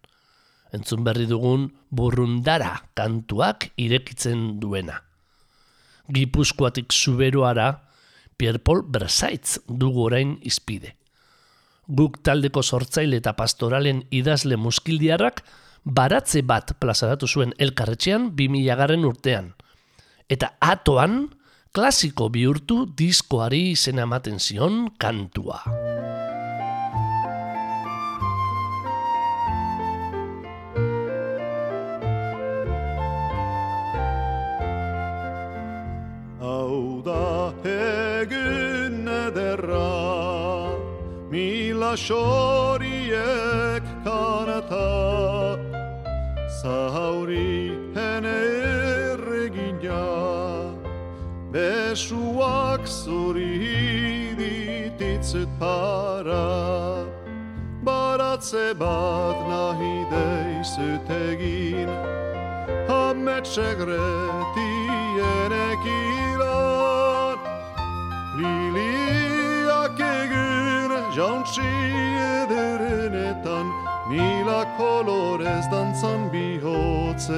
Entzun 0.73 1.03
berri 1.03 1.27
dugun 1.27 1.65
burrundara 1.91 2.85
kantuak 2.95 3.73
irekitzen 3.77 4.61
duena. 4.61 5.03
Gipuzkoatik 6.15 6.93
zuberoara 6.93 7.83
Pierpol 8.37 8.85
Bersaitz 8.87 9.59
dugu 9.67 10.05
orain 10.05 10.39
izpide. 10.43 10.95
Guk 11.89 12.23
taldeko 12.23 12.63
sortzaile 12.63 13.17
eta 13.17 13.33
pastoralen 13.33 14.05
idazle 14.13 14.55
muskildiarrak 14.57 15.43
baratze 15.83 16.43
bat 16.43 16.77
plazaratu 16.79 17.27
zuen 17.27 17.53
elkarretxean 17.59 18.31
2000 18.37 18.77
garren 18.77 19.05
urtean. 19.05 19.55
Eta 20.29 20.55
atoan, 20.61 21.33
klasiko 21.73 22.29
bihurtu 22.33 22.77
diskoari 22.99 23.71
izena 23.73 24.03
ematen 24.07 24.39
zion 24.39 24.89
kantua. 24.99 25.61
Hau 36.41 37.03
da 37.07 37.53
egun 37.65 39.09
ederra, 39.27 39.91
mila 41.31 41.93
xoriek 41.97 43.85
kanata, 44.07 44.89
zauri 46.63 47.88
Besuak 51.53 52.85
zuri 52.85 54.37
dititzut 54.37 55.49
para 55.59 57.09
Baratze 57.81 58.77
bat 58.77 59.39
nahi 59.49 60.05
deizut 60.13 61.09
egin. 61.09 61.89
Hametsek 62.89 63.79
retienek 63.91 65.83
iran 65.89 67.39
Liliak 68.37 69.99
egin 70.21 70.93
jauntsi 71.17 71.73
ederenetan 72.45 73.67
Mila 74.11 74.63
kolorez 74.77 75.67
dantzan 75.73 76.21
bihotzetan 76.29 77.29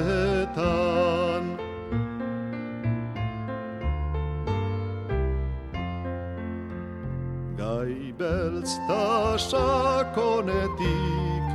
beltz 8.21 8.73
ta 8.89 9.39
sakonetik 9.39 11.47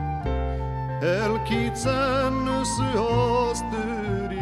Elkitzen 1.01 2.34
nuzu 2.45 2.89
hozturik 3.01 4.39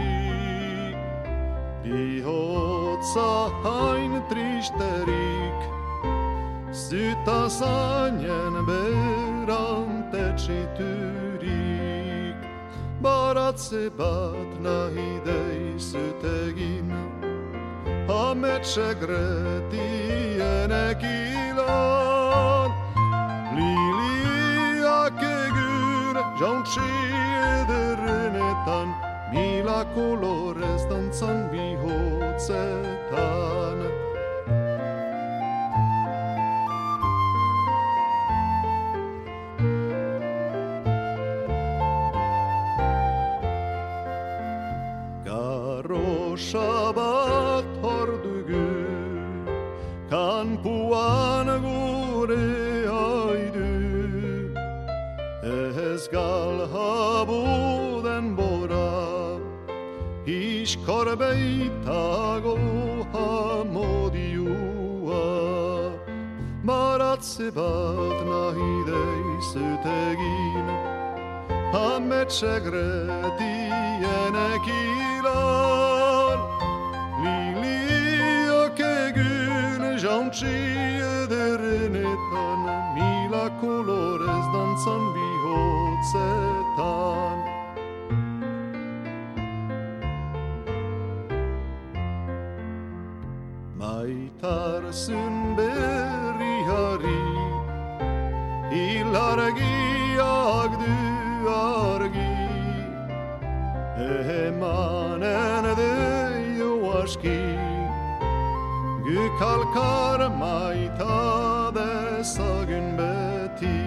Bihotz 1.84 3.16
hain 3.64 4.14
tristerik 4.30 5.60
Zyta 6.72 7.50
zainen 7.50 8.56
berante 8.68 10.26
txiturik 10.40 12.38
Baratze 13.04 13.86
bat 14.00 14.52
nahi 14.64 15.12
deizut 15.28 16.22
egin 16.48 16.90
Hametxe 18.08 18.90
gretien 19.00 20.72
ekilan 20.92 22.70
Liliak 23.56 25.24
egun 25.24 26.18
jauntsi 26.40 26.90
ederenetan 27.62 28.88
Mila 29.32 29.82
kolorez 29.96 30.84
dantzan 30.92 31.48
bihotzetan 31.52 32.94
Iskor 60.74 61.08
beitago 61.22 62.56
hamodioa 63.14 64.46
Baratze 66.66 67.48
bat 67.58 68.20
nahi 68.30 68.70
deizut 68.88 69.86
egin 69.96 70.68
Hametxe 71.76 72.56
gretien 72.66 74.36
ekilan 74.54 76.40
Liliak 77.22 78.80
egun 78.88 79.84
jauntsi 80.06 80.56
ederenetan. 81.12 82.60
Mila 82.98 83.46
kolorez 83.62 84.46
dantzan 84.58 85.04
bihotzetan 85.14 86.53
Gükalkar 109.34 110.30
maita 110.30 111.74
dezagun 111.74 112.98
beti 112.98 113.82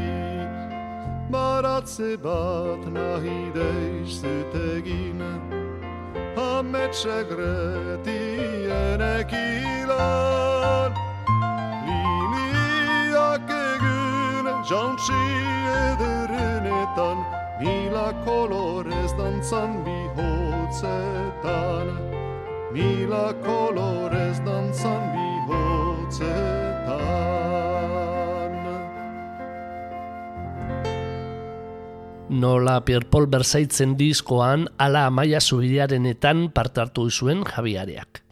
Baratze 1.30 2.16
bat 2.24 2.82
nahi 2.96 3.38
deizut 3.54 4.54
egin 4.74 5.20
Hametxe 6.36 7.18
gretien 7.30 9.00
ekilan 9.18 10.90
Liliak 11.86 13.50
egun 13.50 14.46
jauntsi 14.70 15.22
ederenetan 15.86 17.18
Mila 17.60 18.08
kolorez 18.26 19.12
dantzan 19.18 19.70
bihotzetan 19.86 21.86
Mila 22.74 23.26
kolorez 23.46 24.38
dantzan 24.42 25.25
bihotzetan 26.20 27.06
Nola 32.28 32.84
Pierre 32.84 33.06
Paul 33.06 33.28
Bersaitzen 33.30 33.94
diskoan 33.96 34.66
ala 34.78 35.06
amaia 35.06 35.40
zubidearenetan 35.40 36.50
partartu 36.50 37.06
zuen 37.10 37.44
Javiareak. 37.46 38.22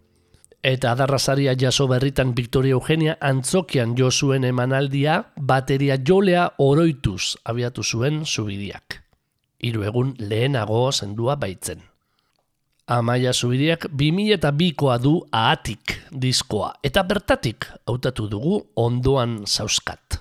Eta 0.64 0.92
adarrazaria 0.92 1.54
jaso 1.54 1.86
berritan 1.86 2.34
Victoria 2.34 2.72
Eugenia 2.72 3.16
antzokian 3.20 3.94
jo 3.96 4.10
zuen 4.10 4.44
emanaldia 4.44 5.22
bateria 5.36 5.96
jolea 5.96 6.50
oroituz 6.58 7.36
abiatu 7.44 7.84
zuen 7.84 8.24
zubidiak. 8.26 9.00
Hiru 9.62 9.84
egun 9.84 10.14
lehenago 10.18 10.90
zendua 10.92 11.36
baitzen. 11.36 11.93
Amaia 12.84 13.32
Zubidiak 13.32 13.86
2002koa 13.96 14.98
du 15.00 15.14
ahatik 15.32 15.94
diskoa, 16.12 16.74
eta 16.84 17.00
bertatik 17.08 17.64
hautatu 17.88 18.26
dugu 18.28 18.58
ondoan 18.76 19.46
zauzkat. 19.48 20.18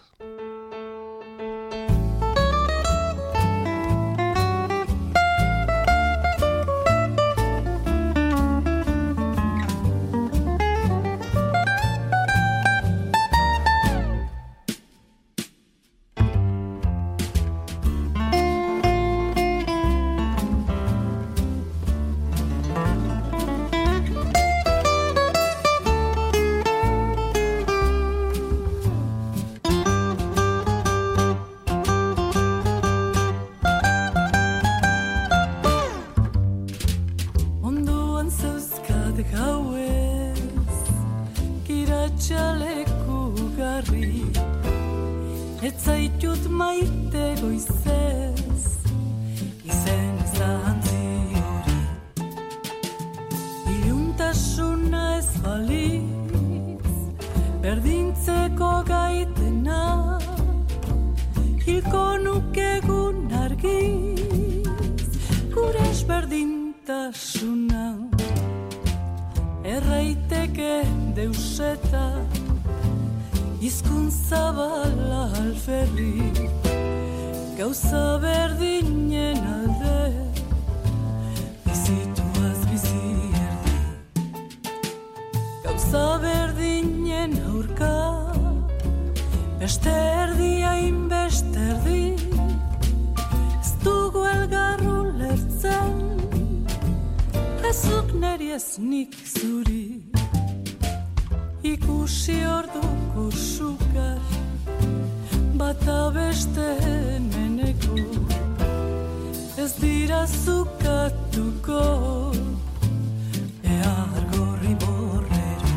Beste 89.64 89.90
erdi 89.90 90.62
hain 90.62 91.10
beste 91.10 91.60
erdi 91.60 92.16
Ez 93.60 93.70
dugu 93.84 94.24
elgarru 94.28 94.96
lertzen 95.20 95.94
Ezuk 97.70 98.12
neri 98.24 98.50
ez 98.58 98.76
nik 98.78 99.16
zuri 99.36 100.02
Ikusi 101.64 102.36
orduko 102.58 103.30
sukar. 103.32 104.20
Bata 105.56 106.12
beste 106.16 106.68
meneko 107.32 107.96
Ez 109.64 109.72
dira 109.80 110.26
zukatuko. 110.28 111.82
Ehar 113.64 114.22
gorri 114.36 114.76
borrero 114.84 115.76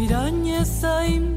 Irainez 0.00 0.82
hain 0.82 1.33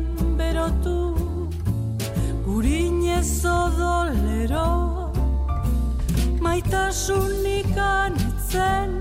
Maitasunik 6.67 7.77
anitzen 7.77 8.91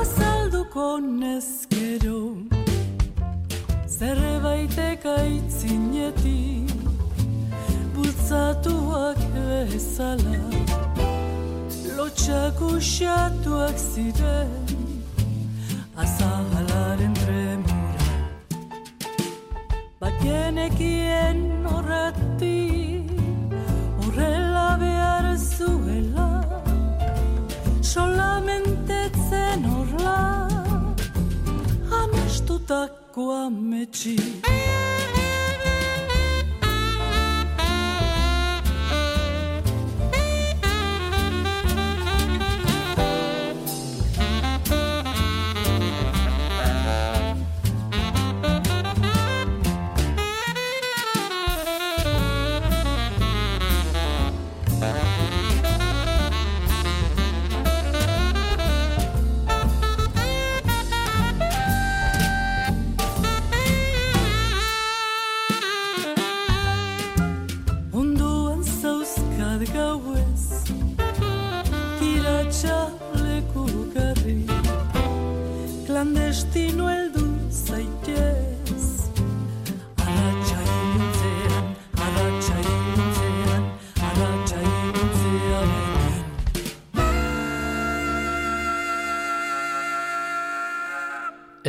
Azaldu 0.00 0.64
konezkero 0.70 2.36
Zerre 3.88 4.34
baitek 4.44 5.06
Bultzatuak 7.94 9.16
bezala 9.32 10.44
Lotxak 11.96 12.60
usatuak 12.60 13.78
ziren 13.78 14.68
Azahalaren 15.96 17.14
tremura 17.14 18.10
Bakenekien 20.00 21.09
água 33.20 33.50
medir. 33.50 34.69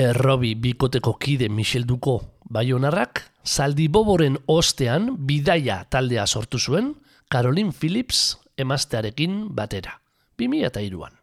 Errobi 0.02 0.56
bikoteko 0.56 1.14
kide 1.22 1.46
Michel 1.50 1.84
Duko 1.86 2.16
Baionarrak 2.50 3.20
zaldi 3.46 3.86
boboren 3.88 4.40
ostean 4.50 5.12
bidaia 5.28 5.84
taldea 5.94 6.24
sortu 6.26 6.58
zuen 6.58 6.96
Caroline 7.30 7.72
Phillips 7.72 8.22
emaztearekin 8.58 9.36
batera, 9.54 9.94
2002an. 10.42 11.14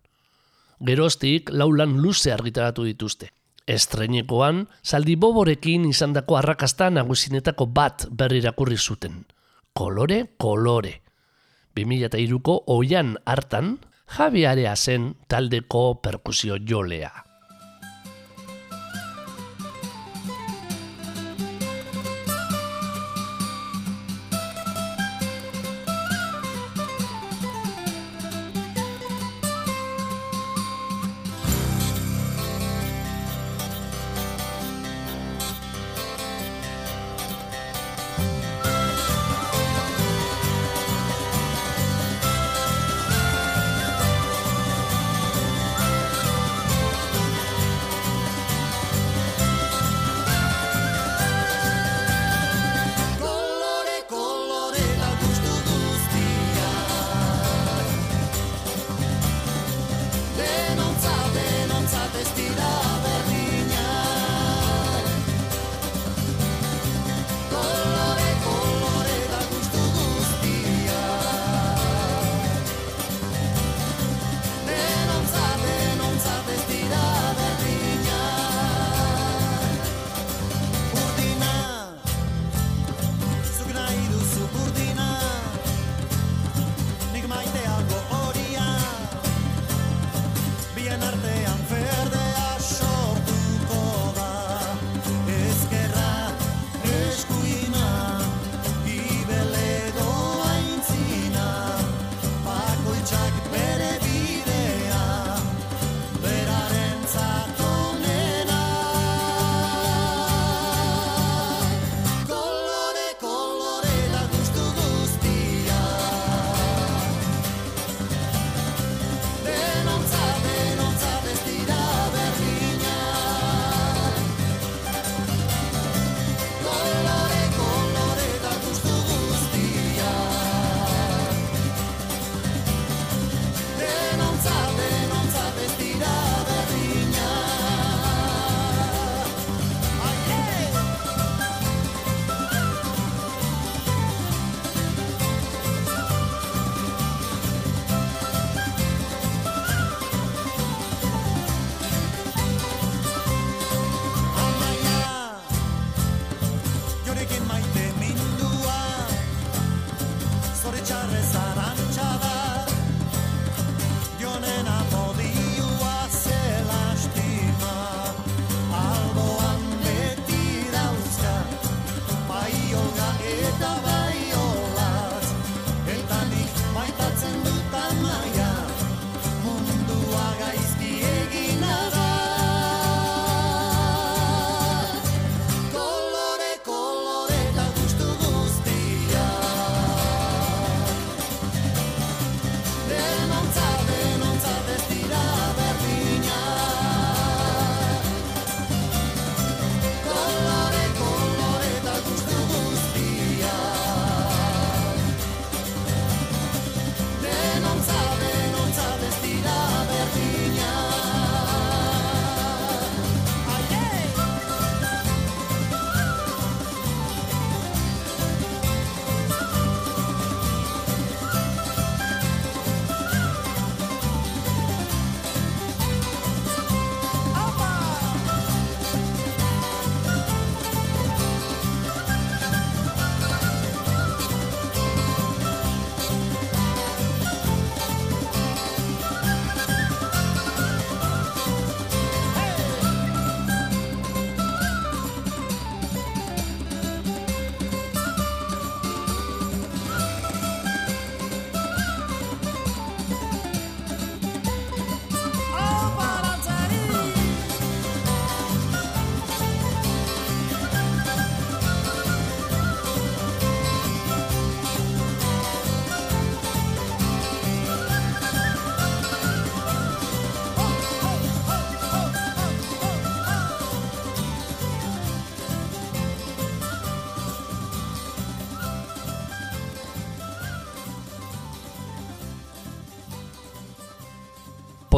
Geroztik 0.87 1.51
laulan 1.51 1.99
luze 1.99 2.33
argitaratu 2.33 2.87
dituzte. 2.87 3.33
Estrenekoan, 3.67 4.69
zaldi 4.85 5.17
boborekin 5.17 5.91
izandako 5.91 6.39
arrakasta 6.39 6.89
nagusinetako 6.95 7.67
bat 7.67 8.07
berri 8.11 8.39
irakurri 8.45 8.79
zuten. 8.79 9.25
Kolore, 9.75 10.37
kolore. 10.39 11.01
2002ko 11.75 12.61
oian 12.79 13.17
hartan, 13.27 13.79
Javiarea 14.19 14.77
zen 14.77 15.17
taldeko 15.29 15.89
perkusio 16.03 16.63
jolea. 16.63 17.28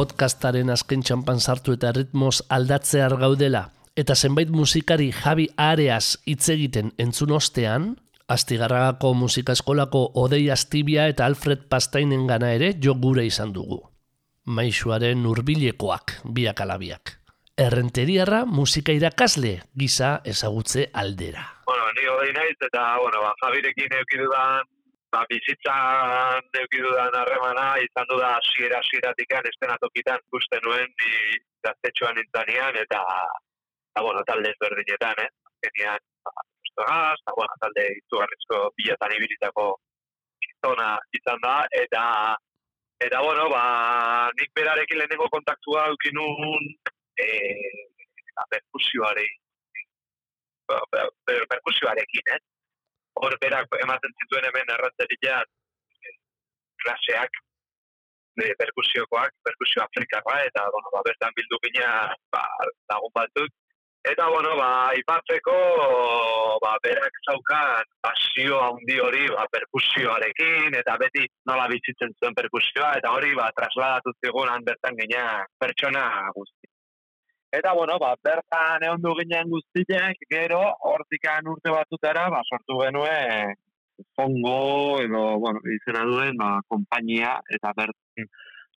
Podcastaren 0.01 0.71
azken 0.73 1.03
txampan 1.05 1.37
sartu 1.37 1.75
eta 1.75 1.91
ritmoz 1.93 2.39
aldatzear 2.55 3.13
gaudela, 3.21 3.67
eta 4.01 4.15
zenbait 4.15 4.49
musikari 4.49 5.11
Javi 5.13 5.45
Areas 5.61 6.15
hitz 6.25 6.47
egiten 6.49 6.89
entzun 6.97 7.35
ostean, 7.37 7.91
Astigarragako 8.31 9.11
musika 9.19 9.53
eskolako 9.53 10.01
Odei 10.23 10.45
Astibia 10.49 11.05
eta 11.11 11.27
Alfred 11.27 11.67
Pastainen 11.69 12.23
gana 12.29 12.53
ere 12.55 12.71
jo 12.81 12.95
gure 13.03 13.25
izan 13.27 13.51
dugu. 13.53 13.81
Maixuaren 14.47 15.25
urbilekoak, 15.27 16.15
biak 16.23 16.63
alabiak. 16.65 17.17
Errenteriarra 17.59 18.45
musika 18.47 18.95
irakasle 18.97 19.57
gisa 19.77 20.21
ezagutze 20.25 20.87
aldera. 20.93 21.45
bueno, 21.67 21.83
ni 21.97 22.07
hodei 22.07 22.33
naiz, 22.33 22.57
eta, 22.57 22.87
bueno, 23.03 23.21
ba, 23.21 23.35
Javirekin 23.43 23.99
eukidudan, 23.99 24.65
ba, 25.11 25.21
bizitzan 25.29 26.59
eukidudan 26.61 27.15
harremana, 27.19 27.67
izan 27.85 28.07
du 28.11 28.17
da 28.21 28.35
hasiera 28.37 28.79
hasieratik 28.79 29.33
estenatokitan 29.51 30.23
ikusten 30.27 30.63
nuen, 30.65 30.93
ni 31.01 31.39
gaztetxoan 31.67 32.15
nintzanean, 32.19 32.79
eta, 32.83 33.01
eta, 33.91 34.05
bueno, 34.07 34.23
talde 34.29 34.53
ezberdinetan, 34.53 35.23
eh? 35.25 35.29
Azkenean, 35.51 36.07
ba, 36.25 36.35
Gaz, 36.81 37.17
eta, 37.19 37.33
bueno, 37.37 37.57
talde 37.61 37.83
izugarrizko 37.97 38.61
bilatan 38.79 39.17
ibilitako 39.17 39.65
gizona 40.45 40.93
izan 41.19 41.43
da, 41.43 41.57
eta, 41.83 42.05
eta, 43.07 43.21
bueno, 43.27 43.49
ba, 43.51 43.65
nik 44.39 44.55
berarekin 44.55 45.01
lehenengo 45.01 45.27
kontaktua 45.35 45.85
eukinun, 45.91 46.71
eh, 47.27 47.85
ba, 48.37 48.47
perkusioare 48.55 49.27
ba, 50.71 50.79
ba, 50.91 51.05
per- 51.27 51.45
perkusioarekin, 51.51 52.33
eh? 52.35 52.39
Hor 53.19 53.37
berak 53.43 53.79
ematen 53.83 54.13
zituen 54.21 54.47
hemen 54.49 54.75
errantzerian 54.75 55.47
eh, 55.47 56.17
klaseak 56.83 57.41
de 58.39 58.53
perkusiokoak, 58.57 59.33
perkusio 59.43 59.83
afrikarra, 59.83 60.37
eta, 60.47 60.67
bueno, 60.73 60.93
ba, 60.93 61.01
bertan 61.07 61.35
bildu 61.35 61.59
gina, 61.65 61.89
ba, 62.31 62.45
lagun 62.91 63.11
batzuk. 63.17 63.51
Eta, 64.11 64.27
bueno, 64.33 64.55
ba, 64.57 64.69
aipatzeko, 64.93 65.57
ba, 66.63 66.71
berak 66.85 67.19
zaukan 67.27 67.85
pasio 68.01 68.61
handi 68.63 68.97
hori, 69.03 69.27
ba, 69.35 69.45
perkusioarekin, 69.51 70.79
eta 70.79 70.97
beti 71.03 71.27
nola 71.51 71.67
bizitzen 71.69 72.15
zuen 72.17 72.37
perkusioa, 72.39 72.95
eta 72.97 73.13
hori, 73.13 73.35
ba, 73.37 73.51
trasladatu 73.59 74.15
zigunan 74.25 74.65
bertan 74.65 74.97
gina 75.03 75.25
pertsona 75.59 76.07
guzti. 76.37 76.60
Eta, 77.51 77.73
bueno, 77.73 77.97
ba, 77.99 78.13
bertan 78.23 78.83
egon 78.87 79.17
ginen 79.17 79.49
guztiak, 79.51 80.21
gero, 80.31 80.61
hortikan 80.87 81.49
urte 81.51 81.73
batzutara, 81.73 82.29
ba, 82.31 82.39
sortu 82.47 82.79
genuen 82.79 83.57
fongo, 84.15 85.01
edo, 85.03 85.37
bueno, 85.43 85.59
izena 85.75 86.05
duen, 86.07 86.37
ba, 86.39 86.61
kompainia, 86.71 87.33
eta 87.51 87.73
bertan, 87.75 88.29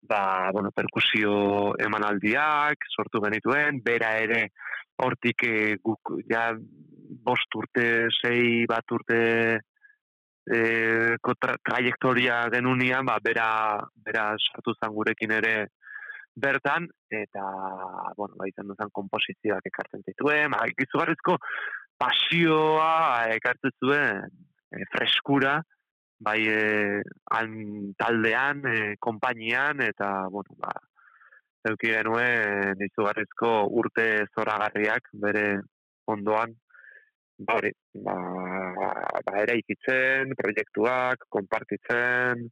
ba, 0.09 0.23
bueno, 0.51 0.71
perkusio 0.75 1.75
emanaldiak, 1.85 2.89
sortu 2.95 3.21
genituen, 3.21 3.77
bera 3.85 4.15
ere, 4.23 4.47
hortik 5.05 5.45
eh, 5.47 5.77
guk, 5.77 6.15
ja, 6.31 6.49
bost 7.29 7.55
urte, 7.61 7.87
sei 8.23 8.65
bat 8.65 8.97
urte, 8.97 9.21
e, 10.49 10.59
tra 11.21 11.55
trajektoria 11.69 12.41
genunian, 12.51 13.05
ba, 13.05 13.21
bera, 13.23 13.47
bera 13.93 14.31
sartu 14.49 14.73
zen 14.79 14.97
gurekin 14.97 15.37
ere 15.37 15.55
bertan, 16.35 16.87
eta, 17.09 17.43
bueno, 18.17 18.35
ba, 18.39 18.47
izan 18.49 18.71
duzan 18.71 18.89
komposizioak 18.91 19.67
ekartzen 19.69 20.03
zituen, 20.09 20.53
ba, 20.53 20.65
izugarrizko 20.85 21.37
pasioa 22.01 23.29
ekartzen 23.35 23.75
zuen 23.79 24.23
e, 24.73 24.87
freskura, 24.95 25.59
bai 26.23 26.39
e, 26.49 27.03
han 27.35 27.53
taldean, 27.99 28.65
e, 28.65 28.95
konpainian, 28.99 29.83
eta, 29.85 30.09
bueno, 30.33 30.57
ba, 30.57 30.73
euki 31.69 31.93
genuen 31.93 32.81
izugarrizko 32.89 33.53
urte 33.79 34.25
zoragarriak 34.33 35.13
bere 35.25 35.47
ondoan, 36.09 36.57
ba, 37.37 37.59
hori, 37.59 37.71
ba, 38.05 38.17
ba, 39.27 39.37
eraikitzen, 39.45 40.33
proiektuak, 40.39 41.27
konpartitzen, 41.29 42.47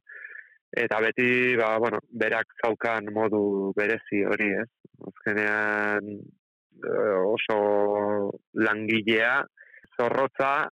eta 0.72 1.00
beti, 1.04 1.56
ba, 1.60 1.78
bueno, 1.78 1.98
berak 2.08 2.48
zaukan 2.64 3.10
modu 3.12 3.72
berezi 3.76 4.22
hori, 4.24 4.52
ez? 4.62 4.68
Azkenean 5.08 6.06
eh, 6.16 7.16
oso 7.20 7.58
langilea, 8.56 9.42
zorrotza, 9.96 10.70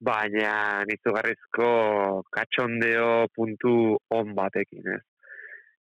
baina 0.00 0.84
izugarrizko 0.92 1.70
katxondeo 2.30 3.26
puntu 3.34 3.96
on 4.14 4.34
batekin, 4.36 4.92
ez? 4.94 5.02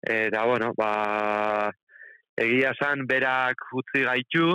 Eta, 0.03 0.43
bueno, 0.45 0.73
ba, 0.75 1.71
egia 2.35 2.73
esan 2.75 3.07
berak 3.07 3.63
utzi 3.79 4.03
gaitu, 4.03 4.51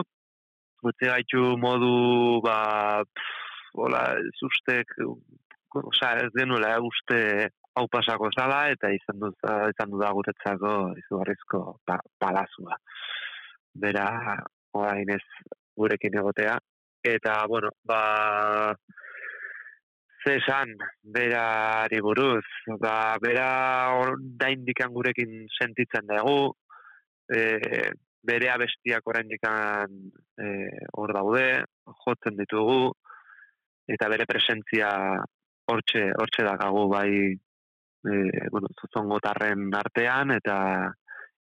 utzi 0.85 1.09
gaitu 1.09 1.57
modu, 1.57 2.43
ba, 2.45 2.59
pff, 3.09 3.35
hola, 3.81 4.03
ez 4.21 4.49
ustek, 4.51 4.93
oza, 5.81 6.13
ez 6.21 6.31
genuela 6.37 6.77
uste 6.85 7.49
hau 7.77 7.87
pasako 7.93 8.31
zala, 8.35 8.69
eta 8.73 8.91
izan 8.95 9.21
du, 9.23 9.33
izan 9.73 9.93
du 9.93 10.01
da 10.01 10.13
guretzako 10.17 10.75
izugarrizko 11.03 11.63
pa, 11.87 11.99
palazua. 12.19 12.79
Bera, 13.75 14.09
orain 14.75 15.11
ez 15.15 15.25
gurekin 15.79 16.19
egotea. 16.19 16.57
Eta, 17.05 17.35
bueno, 17.47 17.71
ba, 17.87 18.75
ze 20.25 20.37
esan, 20.41 20.75
berari 21.03 22.01
buruz, 22.03 22.45
ba, 22.83 23.17
bera 23.23 23.49
daindikan 24.43 24.93
gurekin 24.93 25.47
sentitzen 25.61 26.11
dugu, 26.11 26.53
e, 27.31 27.41
bere 28.29 28.51
abestiak 28.51 29.07
oraindikan 29.07 29.95
e, 30.43 30.49
hor 30.99 31.15
daude, 31.15 31.47
jotzen 32.05 32.37
ditugu, 32.41 32.91
eta 33.89 34.09
bere 34.13 34.27
presentzia 34.29 34.91
hortxe, 35.71 36.09
hortxe 36.19 36.45
dakagu 36.45 36.89
bai 36.91 37.39
e, 38.09 38.49
bueno, 38.53 38.71
zozongotarren 38.81 39.69
artean, 39.75 40.33
eta 40.37 40.57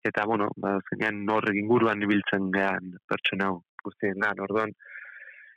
eta, 0.04 0.26
bueno, 0.28 0.50
ba, 0.60 0.78
azkenean 0.82 1.24
hor 1.32 1.48
inguruan 1.56 2.02
ibiltzen 2.04 2.50
gehan 2.52 2.98
pertsona 3.08 3.54
guztien 3.84 4.20
gan, 4.20 4.42
orduan, 4.44 4.74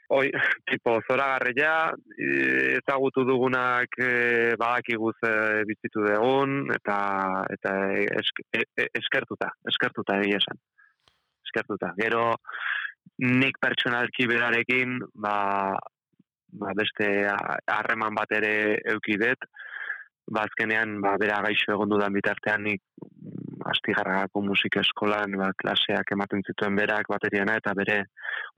Hoi, 0.08 0.30
tipo, 0.70 1.00
zoragarria, 1.08 1.90
e, 2.14 2.28
ezagutu 2.78 3.24
dugunak 3.26 3.98
e, 3.98 4.54
badakigu 4.58 5.10
ze 5.18 5.32
bizitu 5.66 6.04
dugun, 6.04 6.70
eta, 6.74 6.98
eta 7.50 7.74
esk, 8.20 8.44
e, 8.54 8.62
e, 8.78 8.86
eskertuta, 9.00 9.50
eskertuta 9.72 10.20
egia 10.22 10.38
esan. 10.42 10.62
Eskertuta. 11.48 11.90
Gero, 11.98 12.22
nik 13.18 13.58
pertsonalki 13.58 14.28
berarekin, 14.30 15.00
ba, 15.26 15.36
ba 16.62 16.74
beste 16.78 17.10
harreman 17.26 18.14
bat 18.14 18.38
ere 18.38 18.54
eukidet, 18.94 19.42
ba 20.26 20.46
azkenean, 20.46 21.00
ba, 21.00 21.16
bera 21.20 21.40
gaixo 21.46 21.72
egon 21.74 21.92
dudan 21.92 22.14
bitartean 22.14 22.64
nik 22.66 22.82
mm, 22.82 23.66
astigarragako 23.72 24.42
musika 24.46 24.82
eskolan 24.82 25.36
ba, 25.40 25.52
klaseak 25.62 26.12
ematen 26.16 26.42
zituen 26.46 26.78
berak 26.78 27.10
bateriana 27.12 27.56
eta 27.60 27.74
bere 27.78 28.02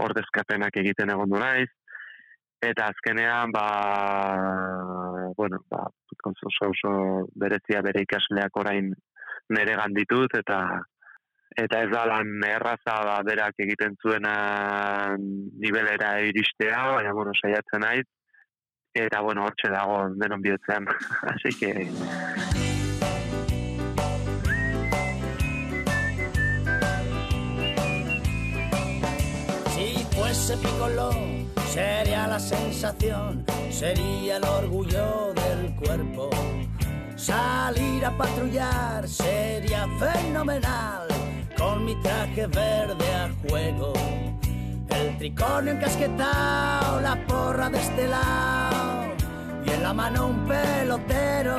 ordezkapenak 0.05 0.81
egiten 0.85 1.15
egon 1.15 1.35
du 1.35 1.43
naiz. 1.43 1.69
Eta 2.59 2.89
azkenean, 2.91 3.53
ba, 3.55 3.67
bueno, 5.37 5.61
ba, 5.71 5.85
oso, 6.27 6.71
oso 6.73 6.93
berezia 7.39 7.85
bere 7.87 8.03
ikasleak 8.03 8.57
orain 8.59 8.91
nere 9.55 9.77
ditut 9.95 10.35
eta 10.41 10.59
eta 11.59 11.81
ez 11.85 11.91
da 11.91 12.05
lan 12.07 12.29
erraza 12.47 12.95
ba, 13.07 13.17
berak 13.27 13.63
egiten 13.65 13.97
zuena 14.03 14.35
nivelera 15.19 16.19
iristea, 16.21 16.83
baina, 16.95 17.15
bueno, 17.17 17.33
saiatzen 17.35 17.83
naiz. 17.83 18.07
Eta, 18.99 19.21
bueno, 19.21 19.45
hortxe 19.45 19.69
dago 19.71 20.09
denon 20.19 20.41
bihotzean. 20.43 20.87
Así 21.23 21.57
que, 21.57 21.89
Si 29.71 30.05
fuese 30.17 30.57
picoló, 30.57 31.11
sería 31.69 32.27
la 32.27 32.41
sensación, 32.41 33.45
sería 33.71 34.39
el 34.39 34.45
orgullo 34.45 35.33
del 35.35 35.77
cuerpo. 35.77 36.31
Salir 37.15 38.05
a 38.05 38.11
patrullar 38.17 39.07
sería 39.07 39.87
fenomenal, 40.01 41.07
con 41.57 41.85
mi 41.85 41.95
traje 42.03 42.49
verde 42.49 43.15
a 43.15 43.31
juego. 43.49 43.93
El 44.99 45.17
tricornio 45.17 45.75
encasquetado, 45.75 47.01
la 47.01 47.17
porra 47.27 47.71
de 47.71 47.79
este 47.79 48.09
lado, 48.09 49.15
y 49.65 49.71
en 49.71 49.83
la 49.85 49.95
mano 49.95 50.27
un 50.27 50.47
pelotero. 50.47 51.57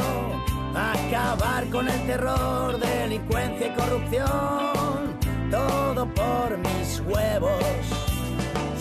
Acabar 0.75 1.65
con 1.69 1.87
el 1.87 2.05
terror, 2.05 2.77
delincuencia 2.79 3.67
y 3.67 3.75
corrupción, 3.75 5.17
todo 5.49 6.05
por 6.13 6.57
mis 6.57 6.99
huevos. 7.07 7.98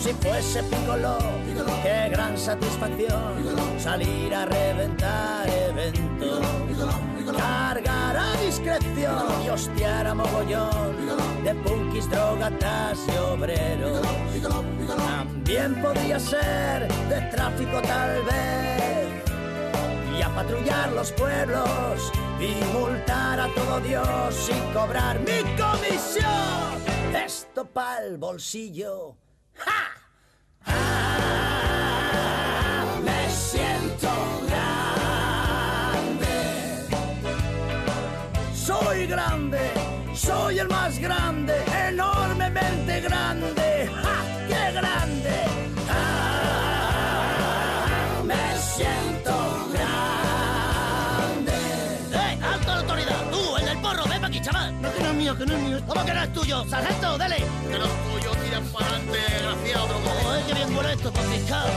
Si 0.09 0.15
fuese 0.15 0.63
picoló, 0.63 1.19
qué 1.83 2.09
gran 2.09 2.35
satisfacción 2.35 3.45
salir 3.77 4.33
a 4.33 4.43
reventar 4.43 5.47
eventos. 5.47 6.41
cargar 7.37 8.17
a 8.17 8.33
discreción 8.43 9.43
y 9.45 9.49
hostiar 9.49 10.07
a 10.07 10.15
mogollón 10.15 10.95
de 11.43 11.53
punkis, 11.53 12.09
drogatas 12.09 12.97
y 13.07 13.17
obreros. 13.19 14.01
También 14.97 15.79
podría 15.79 16.19
ser 16.19 16.87
de 17.07 17.21
tráfico 17.29 17.79
tal 17.83 18.23
vez 18.23 19.23
y 20.17 20.23
a 20.23 20.29
patrullar 20.33 20.91
los 20.93 21.11
pueblos 21.11 22.11
y 22.39 22.73
multar 22.73 23.41
a 23.41 23.47
todo 23.53 23.79
Dios 23.81 24.49
y 24.49 24.73
cobrar 24.73 25.19
mi 25.19 25.43
comisión. 25.55 27.13
Esto 27.13 27.63
pa'l 27.63 28.17
bolsillo. 28.17 29.28
Ah, 29.65 29.91
me 33.03 33.29
siento 33.29 34.09
grande. 34.47 36.27
Soy 38.53 39.07
grande, 39.07 39.71
soy 40.15 40.59
el 40.59 40.67
más 40.67 40.99
grande, 40.99 41.53
enormemente 41.87 43.01
grande. 43.01 43.89
¡Ja! 44.03 44.23
¡Qué 44.47 44.71
grande! 44.73 45.35
Ah, 45.89 47.03
me 48.23 48.57
siento 48.57 49.33
grande. 49.73 51.53
¡Eh! 52.13 52.37
¡Alto 52.43 52.67
la 52.67 52.79
autoridad! 52.79 53.29
¡Tú, 53.31 53.57
el 53.57 53.65
del 53.65 53.77
porro! 53.79 54.03
¡Ven 54.07 54.25
aquí, 54.25 54.39
chaval! 54.41 54.81
No, 54.81 54.91
que 54.93 54.99
no 55.01 55.09
es 55.09 55.15
mío, 55.15 55.37
que 55.37 55.45
no 55.45 55.53
es 55.55 55.59
mío. 55.61 55.79
¿Cómo 55.87 56.05
que 56.05 56.13
no 56.13 56.23
es 56.23 56.33
tuyo? 56.33 56.65
¡Sargento, 56.69 57.17
dele! 57.17 57.37
Que 57.69 57.77
no 57.79 57.85
es 57.85 57.91
tuyo, 58.03 58.18
para 58.79 58.95
adelante, 58.95 59.17
desgraciado, 59.17 59.87
tronco. 59.87 60.09
¡Joder, 60.23 60.45
qué 60.45 60.53
bien 60.53 60.75
huele 60.75 60.93
esto, 60.93 61.11
por 61.11 61.23
fiscal! 61.23 61.69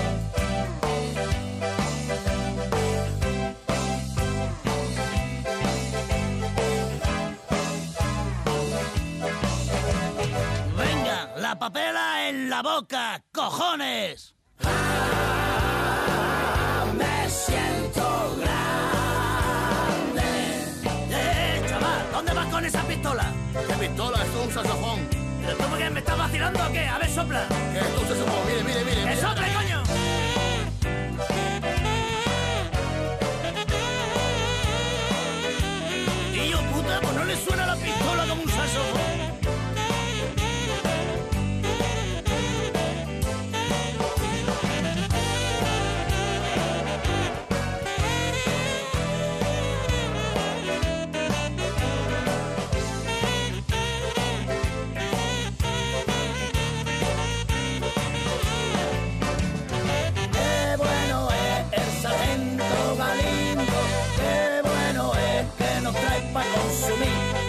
Venga, 10.77 11.35
la 11.37 11.59
papela 11.59 12.29
en 12.29 12.49
la 12.49 12.63
boca, 12.63 13.23
cojones. 13.33 14.35
Me 16.97 17.31
siento 17.31 18.37
grande. 18.39 20.23
¡Eh, 21.11 21.63
chaval! 21.69 22.13
¿Dónde 22.13 22.33
vas 22.33 22.47
con 22.47 22.65
esa 22.65 22.83
pistola? 22.83 23.33
¿Qué 23.67 23.75
pistola? 23.75 24.25
Esto 24.25 24.41
es 24.41 24.47
un 24.47 24.53
saxofón. 24.53 25.22
¿Pero 25.63 25.71
tú 25.71 25.77
por 25.77 25.79
qué 25.79 25.91
me 25.91 26.01
estás 26.01 26.19
vacilando 26.19 26.59
o 26.59 26.73
qué? 26.73 26.89
A 26.89 26.99
ver, 26.99 27.09
sopla. 27.09 27.47
Que 27.73 27.79
esto 27.79 27.95
es 27.95 28.03
un 28.03 28.09
saxofón. 28.09 28.47
Mire, 28.47 28.65
mire, 28.65 28.85
mire. 28.85 29.03
¡Que 29.05 29.17
mire. 29.17 29.42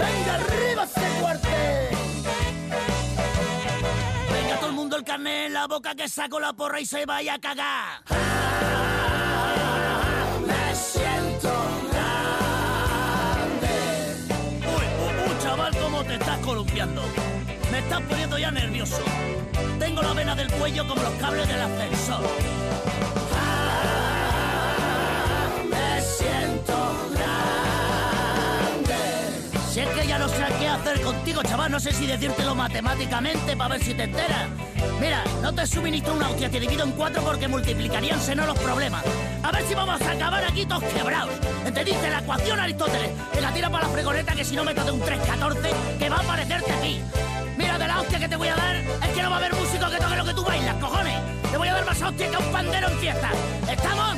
Venga 0.03 0.35
arriba 0.35 0.83
ese 0.83 1.21
cuartel. 1.21 1.97
Venga 4.31 4.55
todo 4.57 4.69
el 4.69 4.75
mundo 4.75 4.97
el 4.97 5.03
carnet 5.03 5.47
en 5.47 5.53
la 5.53 5.67
boca 5.67 5.95
que 5.95 6.09
saco 6.09 6.39
la 6.39 6.53
porra 6.53 6.81
y 6.81 6.85
se 6.85 7.05
vaya 7.05 7.35
a 7.35 7.39
cagar. 7.39 8.03
Me 10.45 10.75
siento 10.75 11.51
grande. 11.91 13.67
Uy, 14.61 14.85
uy, 15.05 15.13
uy, 15.29 15.37
chaval, 15.41 15.75
cómo 15.77 16.03
te 16.03 16.15
estás 16.15 16.39
columpiando. 16.39 17.01
Me 17.71 17.79
estás 17.79 18.01
poniendo 18.01 18.37
ya 18.37 18.51
nervioso. 18.51 19.03
Tengo 19.79 20.01
la 20.01 20.13
vena 20.13 20.35
del 20.35 20.51
cuello 20.51 20.85
como 20.87 21.01
los 21.01 21.13
cables 21.13 21.47
del 21.47 21.61
ascensor. 21.61 22.23
No 30.19 30.27
sé 30.27 30.43
qué 30.59 30.67
hacer 30.67 31.01
contigo, 31.01 31.41
chaval, 31.43 31.71
no 31.71 31.79
sé 31.79 31.91
si 31.91 32.05
decírtelo 32.05 32.55
matemáticamente 32.55 33.55
para 33.55 33.75
ver 33.75 33.83
si 33.83 33.93
te 33.93 34.03
enteras. 34.03 34.47
Mira, 34.99 35.23
no 35.41 35.53
te 35.53 35.65
suministro 35.65 36.13
una 36.13 36.29
hostia, 36.29 36.49
te 36.49 36.59
divido 36.59 36.83
en 36.83 36.91
cuatro 36.91 37.23
porque 37.23 37.47
multiplicarían 37.47 38.19
no 38.35 38.45
los 38.45 38.57
problemas. 38.59 39.03
A 39.43 39.51
ver 39.51 39.63
si 39.63 39.73
vamos 39.73 40.01
a 40.01 40.11
acabar 40.11 40.43
aquí 40.45 40.65
todos 40.65 40.83
quebrados. 40.83 41.31
¿Entendiste? 41.65 42.09
La 42.09 42.19
ecuación 42.19 42.59
Aristóteles. 42.59 43.09
Que 43.33 43.41
la 43.41 43.53
tira 43.53 43.69
para 43.69 43.87
la 43.87 43.93
fregoneta 43.93 44.33
que 44.33 44.45
si 44.45 44.55
no 44.55 44.63
meto 44.63 44.83
de 44.83 44.91
un 44.91 45.01
314 45.01 45.69
que 45.99 46.09
va 46.09 46.17
a 46.17 46.19
aparecerte 46.19 46.71
aquí. 46.71 47.01
Mira, 47.57 47.77
de 47.77 47.87
la 47.87 48.01
hostia 48.01 48.19
que 48.19 48.29
te 48.29 48.35
voy 48.35 48.47
a 48.47 48.55
dar 48.55 48.75
es 48.75 49.09
que 49.15 49.21
no 49.21 49.29
va 49.29 49.35
a 49.35 49.39
haber 49.39 49.55
músico 49.55 49.89
que 49.89 49.97
toque 49.97 50.15
lo 50.15 50.25
que 50.25 50.33
tú 50.33 50.43
bailas, 50.43 50.75
cojones. 50.75 51.17
Te 51.51 51.57
voy 51.57 51.67
a 51.67 51.73
dar 51.73 51.85
más 51.85 52.01
hostia 52.01 52.29
que 52.29 52.37
un 52.37 52.51
pandero 52.51 52.87
en 52.89 52.97
fiesta. 52.99 53.29
¿Estamos? 53.69 54.17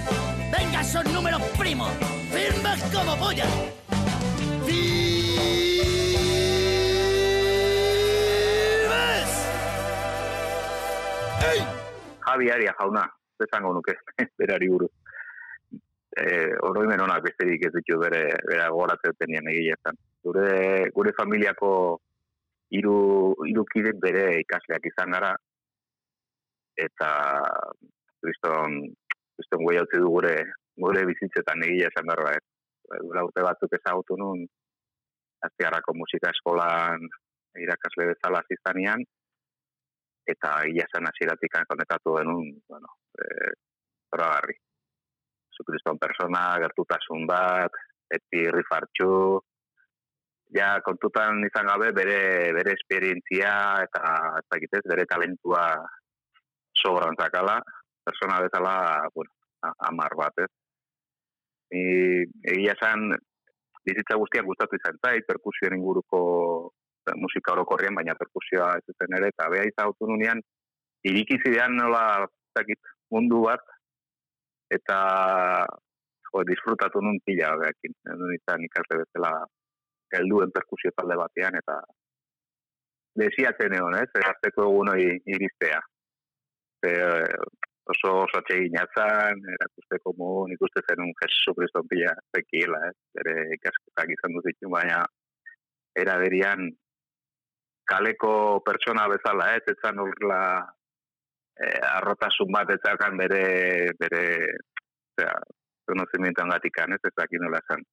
Venga, 0.57 0.81
esos 0.81 1.05
números 1.05 1.41
primos. 1.57 1.89
Firmes 2.31 2.83
como 2.93 3.15
pollas. 3.17 3.49
¡Firmes! 4.65 5.14
Javi 12.35 12.51
Aria 12.51 12.73
jauna, 12.75 13.05
esango 13.39 13.71
nuke, 13.73 13.93
berari 14.39 14.67
buruz. 14.67 14.91
Eh, 16.19 16.51
oroimen 16.67 16.99
onak 17.03 17.23
besterik 17.23 17.63
ez 17.67 17.71
ditu 17.75 17.95
bere, 17.99 18.25
bere 18.47 18.67
goratzen 18.75 19.15
tenien 19.19 19.47
egietan. 19.51 19.95
Gure, 20.23 20.89
gure 20.95 21.13
familiako 21.15 21.71
hiru 22.75 23.63
kide 23.71 23.93
bere 24.03 24.25
ikasleak 24.41 24.87
izan 24.91 25.15
gara, 25.15 25.31
eta 26.75 27.09
kriston, 28.19 28.81
kriston 29.37 29.63
guai 29.63 29.79
du 29.93 30.11
gure, 30.11 30.35
gure 30.75 31.07
bizitzetan 31.07 31.63
egia 31.63 31.87
esan 31.93 32.11
behar. 32.11 32.43
Dura 32.99 33.23
urte 33.23 33.47
batzuk 33.47 33.79
ezagutu 33.79 34.19
nun, 34.19 34.43
Aztiarrako 35.45 35.93
musika 35.95 36.31
eskolan 36.35 37.03
irakasle 37.63 38.11
bezala 38.11 38.41
zizanean, 38.49 39.03
eta 40.33 40.51
egia 40.67 40.85
zen 40.91 41.07
hasieratik 41.09 41.57
konekatu 41.69 42.17
denun, 42.19 42.53
bueno, 42.69 42.97
eh, 43.21 43.51
zoragarri. 44.11 44.55
Zukriston 45.55 45.97
persona, 45.97 46.57
gertutasun 46.59 47.27
bat, 47.29 47.71
eti 48.11 48.43
rifartxu, 48.51 49.39
ja 50.55 50.75
kontutan 50.85 51.43
izan 51.47 51.69
gabe 51.71 51.91
bere 51.95 52.19
bere 52.57 52.75
esperientzia 52.75 53.53
eta 53.85 54.11
ez 54.41 54.45
dakitez, 54.51 54.83
bere 54.91 55.05
talentua 55.09 55.63
sobran 56.75 57.15
zakala, 57.19 57.59
persona 58.03 58.41
bezala, 58.43 58.75
bueno, 59.15 59.31
amar 59.89 60.15
bat, 60.19 60.43
ez. 60.43 60.51
Egia 62.55 62.75
zen, 62.77 63.09
bizitza 63.87 64.17
guztiak 64.21 64.45
gustatu 64.45 64.77
izan 64.77 64.99
zait, 65.01 65.25
perkusioen 65.27 65.77
inguruko 65.79 66.21
musika 67.21 67.53
orokorrien, 67.53 67.95
baina 67.95 68.15
perkusioa 68.19 68.75
ez 68.79 68.95
zen 68.95 69.17
ere, 69.19 69.31
eta 69.33 69.49
beha 69.53 69.65
izagutu 69.69 70.09
nunean, 70.09 70.41
irikizidean 71.05 71.75
nola, 71.77 72.05
ez 72.25 72.53
dakit, 72.59 72.93
mundu 73.13 73.43
bat, 73.45 73.61
eta 74.73 74.99
jo, 76.29 76.43
disfrutatu 76.49 77.01
nun 77.01 77.19
pila 77.25 77.53
behakin. 77.61 77.93
Nun 78.19 78.33
izan 78.35 78.63
ikasle 78.65 79.03
bezala 79.03 79.31
helduen 80.15 80.51
perkusio 80.55 80.91
talde 80.95 81.17
batean, 81.19 81.57
eta 81.61 81.77
desiatzen 83.21 83.77
egon, 83.77 83.95
ez, 84.01 84.09
erazteko 84.21 84.67
egun 84.69 84.91
hori 84.93 85.07
iristea. 85.35 85.79
Ze, 86.83 86.91
eh, 86.91 87.37
oso 87.93 88.11
oso 88.23 88.39
atsegin 88.39 88.77
atzan, 88.81 89.43
erakusteko 89.55 90.13
modu, 90.17 90.47
nik 90.51 90.63
uste 90.67 90.81
zenun 90.89 91.13
Jesu 91.21 91.53
Kriston 91.57 91.87
pila 91.91 92.13
zekiela, 92.35 92.81
ez, 92.89 92.95
bere 93.19 93.35
ikasketak 93.57 94.15
izan 94.17 94.35
duzitu, 94.37 94.71
baina 94.73 95.03
era 96.01 96.17
berian 96.19 96.71
kaleko 97.89 98.61
pertsona 98.65 99.07
bezala, 99.11 99.51
ez, 99.57 99.63
etzan 99.73 99.99
horrela 100.01 100.41
eh, 101.61 101.81
arrotasun 101.95 102.51
bat 102.55 102.71
etzakan 102.75 103.17
bere, 103.21 103.43
bere, 103.99 104.23
osea, 105.15 105.35
konozimientoan 105.89 106.51
gatikan, 106.55 106.95
ez, 106.97 107.01
ez 107.05 107.13
dakit 107.17 107.41
nola 107.41 107.61
esan. 107.63 107.85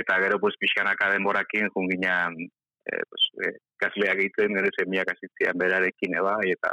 Eta 0.00 0.18
gero, 0.22 0.38
pues, 0.42 0.56
pixkanaka 0.60 1.10
denborakin, 1.12 1.70
junginan, 1.74 2.36
eh, 2.40 3.04
pues, 3.10 3.24
eh, 3.44 3.56
kasleak 3.82 4.22
egiten, 4.22 4.56
gero 4.58 4.72
semiak 4.78 5.12
asitzean 5.14 5.58
berarekin 5.60 6.16
eba, 6.22 6.36
eta, 6.46 6.72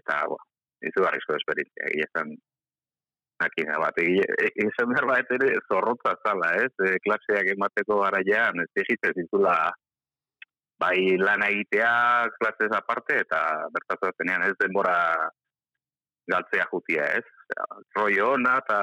eta, 0.00 0.22
bo, 0.32 0.38
izu 0.88 1.04
barrizko 1.04 1.36
esperientzia, 1.36 1.90
egia 1.92 2.08
esan, 2.08 2.32
makina 3.40 3.78
bat. 3.80 4.00
Egile, 4.02 4.26
e- 4.46 4.86
behar 4.92 5.06
bat 5.08 5.30
ere 5.36 5.52
zorrotza 5.68 6.16
zala, 6.24 6.50
ez? 6.64 6.72
E, 6.88 6.98
klaseak 7.04 7.52
emateko 7.54 8.00
garaian, 8.02 8.60
ez 8.64 8.82
egiten 8.84 9.16
zitula 9.22 9.54
bai 10.80 11.16
lan 11.20 11.44
egitea 11.46 11.92
klasez 12.38 12.70
aparte 12.76 13.20
eta 13.24 13.40
bertatu 13.74 14.10
zenean 14.16 14.46
ez 14.46 14.54
denbora 14.62 14.96
galtzea 16.30 16.66
jutia, 16.72 17.04
ez? 17.18 17.26
Osea, 17.42 17.66
Rollo 17.98 18.32
ona 18.36 18.56
eta 18.62 18.80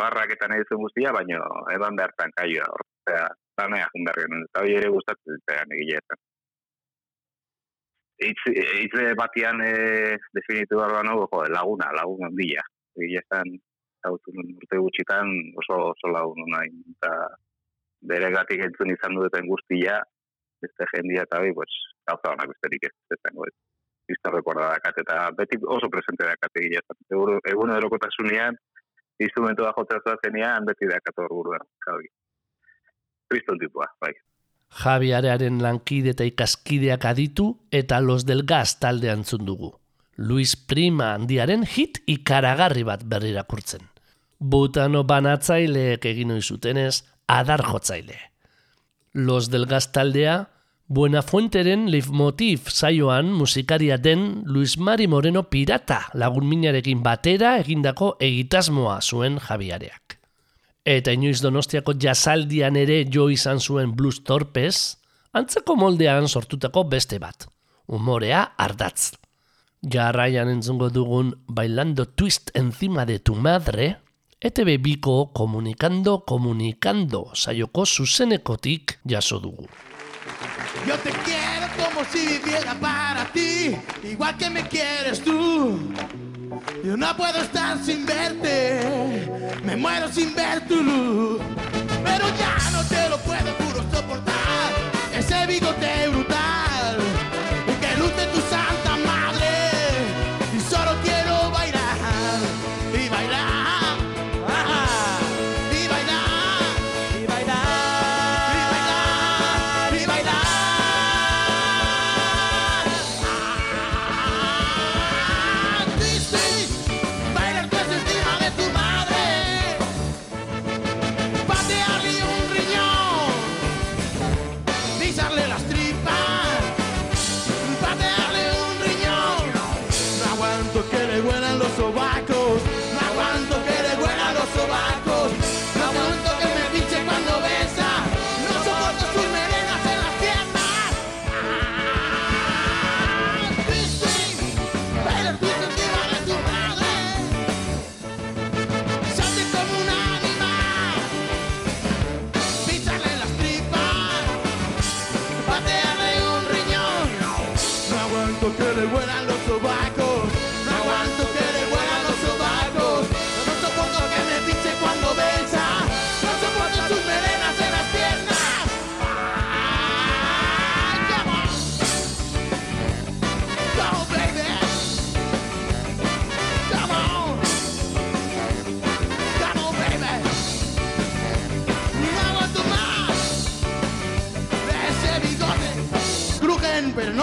farrak 0.00 0.34
eta 0.34 0.48
nahi 0.48 0.64
zuen 0.68 0.82
guztia, 0.86 1.12
baino 1.14 1.40
eban 1.74 1.98
behartan 1.98 2.32
kaioa, 2.36 2.68
osea, 2.78 3.26
lanea 3.60 3.88
jun 3.92 4.06
behar 4.08 4.20
genuen, 4.24 4.46
eta 4.48 4.62
hori 4.64 4.78
ere 4.80 4.92
gustatzen 4.94 5.36
zitzaidan 5.36 5.74
egileetan. 5.76 6.22
Hitz, 8.22 8.40
hitz 8.54 9.04
batian 9.18 9.60
e, 9.66 9.74
definitu 10.38 10.78
behar 10.78 10.96
bano, 10.98 11.18
jo, 11.26 11.44
laguna, 11.52 11.90
laguna 11.98 12.30
handia. 12.30 12.64
Egileetan, 12.96 13.54
urte 14.10 14.80
gutxitan 14.82 15.30
oso, 15.62 15.78
oso 15.92 16.12
lagun 16.12 16.48
nahi, 16.54 16.72
eta 16.96 17.12
bere 18.12 18.32
gatik 18.34 18.64
entzun 18.66 18.90
izan 18.94 19.18
duten 19.18 19.46
guztia, 19.50 20.00
beste 20.62 20.88
jendia 20.94 21.26
eta 21.26 21.42
bai, 21.42 21.52
pues, 21.56 21.70
gauza 22.08 22.32
honak 22.32 22.50
besterik 22.54 22.88
ez, 22.88 22.94
ez 23.14 23.20
zango 23.26 23.46
ez. 23.50 23.54
Rekorda 24.32 24.66
dakat, 24.74 24.98
eta 25.00 25.30
beti 25.36 25.56
oso 25.62 25.88
presente 25.88 26.26
dakat 26.26 26.58
egileetan. 26.60 26.98
Egun, 27.14 27.38
egun 27.48 27.70
erokotasunean, 27.72 28.58
instrumentua 29.24 29.72
jotzea 29.76 30.16
zenean, 30.26 30.66
beti 30.68 30.90
dakat 30.90 31.22
hor 31.22 31.30
buruan, 31.32 31.64
javi. 31.86 32.10
Kriston 33.30 33.58
tipua, 33.62 33.86
bai. 34.02 34.12
Javi 34.82 35.12
Arearen 35.12 35.60
lankide 35.62 36.14
eta 36.16 36.24
ikaskideak 36.24 37.04
aditu 37.04 37.46
eta 37.70 38.00
Los 38.00 38.26
del 38.26 38.44
Gas 38.48 38.78
talde 38.80 39.10
antzun 39.12 39.44
dugu. 39.46 39.72
Luis 40.16 40.56
Prima 40.56 41.12
handiaren 41.14 41.64
hit 41.64 42.02
ikaragarri 42.06 42.84
bat 42.88 43.04
berrirakurtzen. 43.04 43.84
Butano 44.40 45.04
banatzaileek 45.04 46.04
egin 46.04 46.34
zutenez, 46.40 47.04
adar 47.28 47.62
jotzaile. 47.64 48.31
Los 49.12 49.50
del 49.50 49.66
Gas 49.66 49.92
taldea, 49.92 50.48
Buenafuenteren 50.92 51.86
leitmotiv 51.90 52.66
saioan 52.68 53.30
musikaria 53.32 53.96
den 53.96 54.42
Luis 54.44 54.76
Mari 54.76 55.06
Moreno 55.06 55.48
pirata 55.48 56.10
lagun 56.12 56.44
minarekin 56.44 57.00
batera 57.02 57.54
egindako 57.62 58.16
egitasmoa 58.20 58.98
zuen 59.00 59.38
Javiareak. 59.40 60.18
Eta 60.84 61.14
inoiz 61.16 61.40
donostiako 61.40 61.94
jasaldian 61.96 62.76
ere 62.76 63.06
jo 63.08 63.30
izan 63.32 63.60
zuen 63.60 63.94
blues 63.96 64.20
torpez, 64.20 64.98
antzeko 65.32 65.78
moldean 65.80 66.28
sortutako 66.28 66.84
beste 66.84 67.18
bat. 67.22 67.46
Umorea 67.86 68.42
ardatz. 68.58 69.14
Jarraian 69.80 70.50
entzungo 70.50 70.90
dugun 70.90 71.32
Bailando 71.46 72.04
Twist 72.04 72.50
encima 72.54 73.06
de 73.06 73.18
tu 73.18 73.34
madre, 73.34 74.01
ETB 74.44 74.82
biko 74.82 75.26
komunikando 75.32 76.18
komunikando 76.26 77.30
saioko 77.32 77.86
zuzenekotik 77.86 78.98
jaso 79.06 79.38
dugu. 79.38 79.68
Yo 80.84 80.96
te 80.98 81.10
quiero 81.10 81.66
como 81.78 82.04
si 82.10 82.26
viviera 82.26 82.74
para 82.80 83.24
ti, 83.32 83.76
igual 84.02 84.36
que 84.36 84.50
me 84.50 84.66
quieres 84.66 85.22
tú. 85.22 85.78
Yo 86.84 86.96
no 86.96 87.16
puedo 87.16 87.40
estar 87.40 87.78
sin 87.84 88.04
verte, 88.04 88.80
me 89.62 89.76
muero 89.76 90.08
sin 90.08 90.34
ver 90.34 90.66
tu 90.66 90.82
luz. 90.82 91.40
Pero 92.02 92.24
ya 92.36 92.70
no 92.72 92.82
te 92.88 93.08
lo 93.10 93.18
puedo 93.18 93.56
puro 93.58 93.80
soportar, 93.92 94.72
ese 95.16 95.46
bigote 95.46 96.08
brutal, 96.08 96.71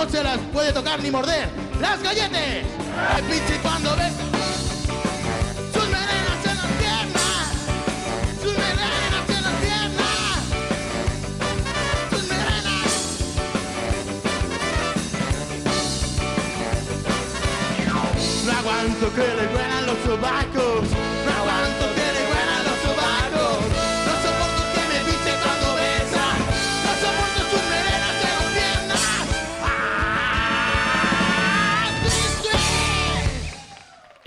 no 0.06 0.10
se 0.10 0.24
las 0.24 0.38
puede 0.54 0.72
tocar 0.72 1.02
ni 1.04 1.12
morder. 1.12 1.50
¡Las 1.82 2.02
galletes! 2.02 2.66
El 3.18 3.24
pinche 3.26 3.58
cuando 3.62 3.96
ves 3.98 4.14
sus 5.74 5.84
melenas 5.84 6.46
en 6.46 6.58
las 6.58 6.72
piernas. 6.82 7.46
Sus 8.42 8.54
melenas 8.54 9.30
en 9.30 9.44
las 9.44 9.54
piernas. 9.66 10.40
Sus 12.12 12.24
melenas. 12.30 12.92
No 18.46 18.52
aguanto 18.52 19.14
que 19.14 19.28
le 19.36 19.48
huelan 19.54 19.86
los 19.86 19.98
sobacos. 20.06 20.99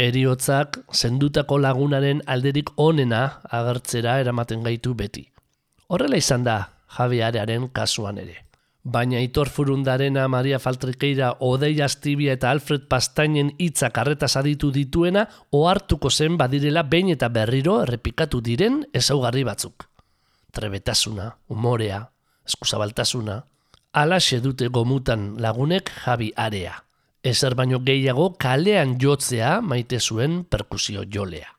Eriotzak 0.03 0.81
zendutako 0.91 1.61
lagunaren 1.63 2.23
alderik 2.27 2.73
onena 2.77 3.21
agertzera 3.59 4.17
eramaten 4.23 4.65
gaitu 4.67 4.97
beti. 4.99 5.29
Horrela 5.87 6.19
izan 6.19 6.47
da 6.49 6.57
Javiarearen 6.97 7.69
kasuan 7.77 8.19
ere. 8.19 8.41
Baina 8.83 9.21
Aitor 9.21 9.47
Furundarena, 9.47 10.27
Maria 10.27 10.59
Faltrikeira, 10.59 11.37
Odei 11.39 11.77
Astibia 11.87 12.35
eta 12.35 12.51
Alfred 12.51 12.89
Pastainen 12.91 13.53
hitzak 13.63 13.99
arretaz 14.03 14.33
aditu 14.41 14.73
dituena 14.75 15.29
ohartuko 15.55 16.11
zen 16.11 16.35
badirela 16.41 16.83
behin 16.83 17.13
eta 17.15 17.29
berriro 17.29 17.79
errepikatu 17.85 18.41
diren 18.43 18.83
ezaugarri 18.93 19.45
batzuk. 19.47 19.87
Trebetasuna, 20.51 21.37
umorea, 21.49 22.09
eskuzabaltasuna, 22.49 23.45
alaxe 23.93 24.41
dute 24.43 24.67
gomutan 24.67 25.37
lagunek 25.39 25.95
Javi 26.03 26.33
Area. 26.35 26.81
Ezer 27.23 27.55
baino 27.55 27.79
gehiago 27.87 28.33
kalean 28.35 28.97
jotzea 28.99 29.61
maite 29.63 30.01
zuen 30.01 30.45
perkusio 30.45 31.05
jolea. 31.07 31.53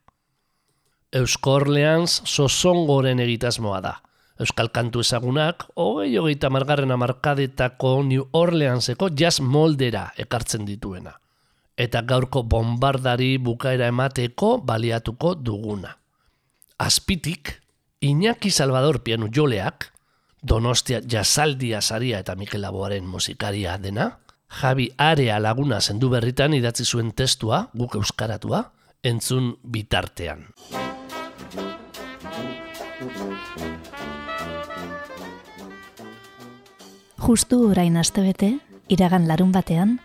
Eusko 1.13 1.53
Orleans 1.61 2.21
sosongoren 2.25 3.21
egitasmoa 3.23 3.79
da. 3.81 3.93
Euskal 4.41 4.71
kantu 4.73 5.03
ezagunak, 5.05 5.63
hogei 5.79 6.17
hogeita 6.17 6.49
margarren 6.49 6.91
amarkadetako 6.91 7.91
New 8.03 8.25
Orleanseko 8.33 9.11
jazz 9.15 9.39
moldera 9.39 10.07
ekartzen 10.17 10.65
dituena. 10.65 11.13
Eta 11.77 12.01
gaurko 12.01 12.43
bombardari 12.43 13.37
bukaera 13.37 13.87
emateko 13.93 14.57
baliatuko 14.65 15.35
duguna. 15.35 15.95
Azpitik, 16.77 17.61
Iñaki 18.01 18.51
Salvador 18.51 18.99
pianu 19.03 19.29
joleak, 19.31 19.93
Donostia 20.43 20.99
Jasaldia 21.07 21.79
saria 21.81 22.19
eta 22.19 22.35
Mikel 22.35 22.61
Laboaren 22.61 23.05
musikaria 23.07 23.77
dena, 23.77 24.09
Javi 24.53 24.91
Area 24.97 25.39
laguna 25.39 25.79
zendu 25.81 26.09
berritan 26.13 26.53
idatzi 26.53 26.85
zuen 26.85 27.11
testua, 27.17 27.69
guk 27.73 27.95
euskaratua, 27.97 28.63
entzun 29.03 29.55
bitartean. 29.65 30.45
Justu 37.23 37.59
orain 37.69 37.97
astebete, 37.97 38.57
iragan 38.91 39.27
larun 39.27 39.51
batean, 39.55 39.97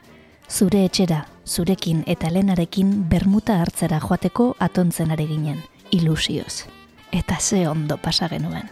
zure 0.48 0.84
etxera, 0.86 1.24
zurekin 1.44 2.04
eta 2.06 2.30
lenarekin 2.32 2.92
bermuta 3.10 3.60
hartzera 3.60 4.00
joateko 4.00 4.54
atontzen 4.64 5.10
ari 5.12 5.26
ginen, 5.26 5.60
ilusioz. 5.90 6.64
Eta 7.12 7.36
ze 7.40 7.66
ondo 7.68 7.96
pasa 7.96 8.28
genuen. 8.28 8.70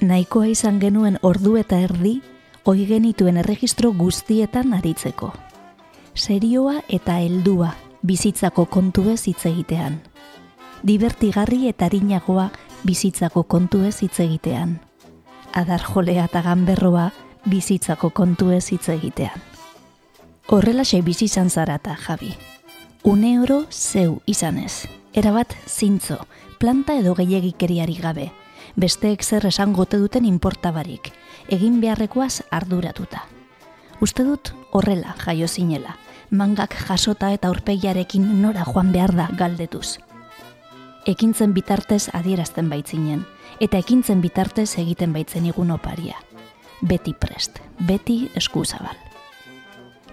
Nahikoa 0.00 0.48
izan 0.48 0.80
genuen 0.80 1.18
ordu 1.22 1.56
eta 1.58 1.80
erdi, 1.80 2.20
oi 2.64 2.86
genituen 2.86 3.36
erregistro 3.36 3.90
guztietan 3.92 4.74
aritzeko. 4.74 5.32
Serioa 6.14 6.82
eta 6.88 7.18
heldua 7.18 7.72
bizitzako 8.02 8.66
kontuez 8.66 9.26
hitz 9.26 9.46
egitean. 9.50 10.00
Divertigarri 10.86 11.66
eta 11.68 11.86
arinagoa 11.86 12.50
bizitzako 12.86 13.42
kontuez 13.42 13.96
hitz 14.02 14.20
egitean. 14.20 14.78
Adar 15.52 15.82
jolea 15.82 16.26
eta 16.30 16.42
ganberroa 16.42 17.10
bizitzako 17.50 18.10
kontuez 18.10 18.68
hitz 18.70 18.88
egitean. 18.94 19.42
Horrelaxe 20.46 21.02
bizi 21.02 21.26
izan 21.26 21.50
zarata, 21.50 21.96
Javi. 21.96 22.34
Une 23.02 23.40
oro 23.40 23.64
zeu 23.70 24.20
izanez. 24.26 24.86
Erabat 25.14 25.54
zintzo, 25.66 26.20
planta 26.58 26.94
edo 26.98 27.14
gehiagikeriari 27.14 27.98
gabe. 27.98 28.30
Besteek 28.76 29.22
zer 29.22 29.44
esangote 29.46 29.98
duten 30.00 30.24
inportabarik. 30.24 31.12
Egin 31.48 31.80
beharrekoaz 31.80 32.42
arduratuta. 32.50 33.26
Uste 34.00 34.24
dut 34.24 34.54
horrela 34.72 35.14
jaio 35.24 35.48
zinela. 35.48 35.96
Mangak 36.30 36.74
jasota 36.88 37.30
eta 37.32 37.48
aurpegiarekin 37.48 38.40
nora 38.40 38.64
joan 38.64 38.92
behar 38.92 39.12
da 39.14 39.28
galdetuz. 39.36 39.98
Ekintzen 41.06 41.52
bitartez 41.52 42.08
adierazten 42.14 42.70
baitzinen, 42.70 43.26
eta 43.60 43.76
ekintzen 43.78 44.22
bitartez 44.22 44.78
egiten 44.78 45.12
baitzen 45.12 45.46
igun 45.46 45.70
oparia. 45.70 46.16
Beti 46.80 47.12
prest, 47.12 47.58
beti 47.78 48.30
eskuzabal. 48.34 48.96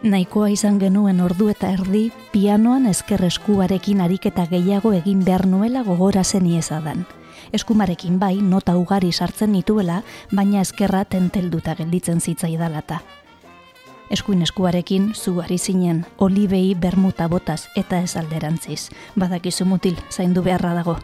Nahikoa 0.04 0.50
izan 0.50 0.80
genuen 0.80 1.22
ordu 1.22 1.50
eta 1.52 1.72
erdi, 1.72 2.10
pianoan 2.34 2.88
esker 2.88 3.24
eskuarekin 3.28 4.02
ariketa 4.02 4.46
gehiago 4.48 4.94
egin 4.94 5.24
behar 5.24 5.46
nuela 5.48 5.84
gogora 5.84 6.24
zen 6.24 6.46
iezadan. 6.48 7.06
Eskumarekin 7.54 8.20
bai, 8.20 8.36
nota 8.42 8.76
ugari 8.78 9.12
sartzen 9.12 9.52
nituela, 9.52 10.04
baina 10.32 10.62
eskerra 10.62 11.06
tentelduta 11.06 11.74
gelditzen 11.76 12.22
zitzaidalata. 12.22 13.00
Eskuin 14.10 14.42
eskuarekin 14.42 15.14
zu 15.14 15.40
ari 15.42 15.58
zinen, 15.58 16.06
olibei 16.18 16.76
bermuta 16.76 17.28
botaz 17.28 17.68
eta 17.76 18.00
ez 18.02 18.16
alderantziz. 18.18 18.90
Badakizu 19.16 19.66
mutil, 19.66 19.98
zaindu 20.10 20.42
beharra 20.44 20.74
dago. 20.74 20.98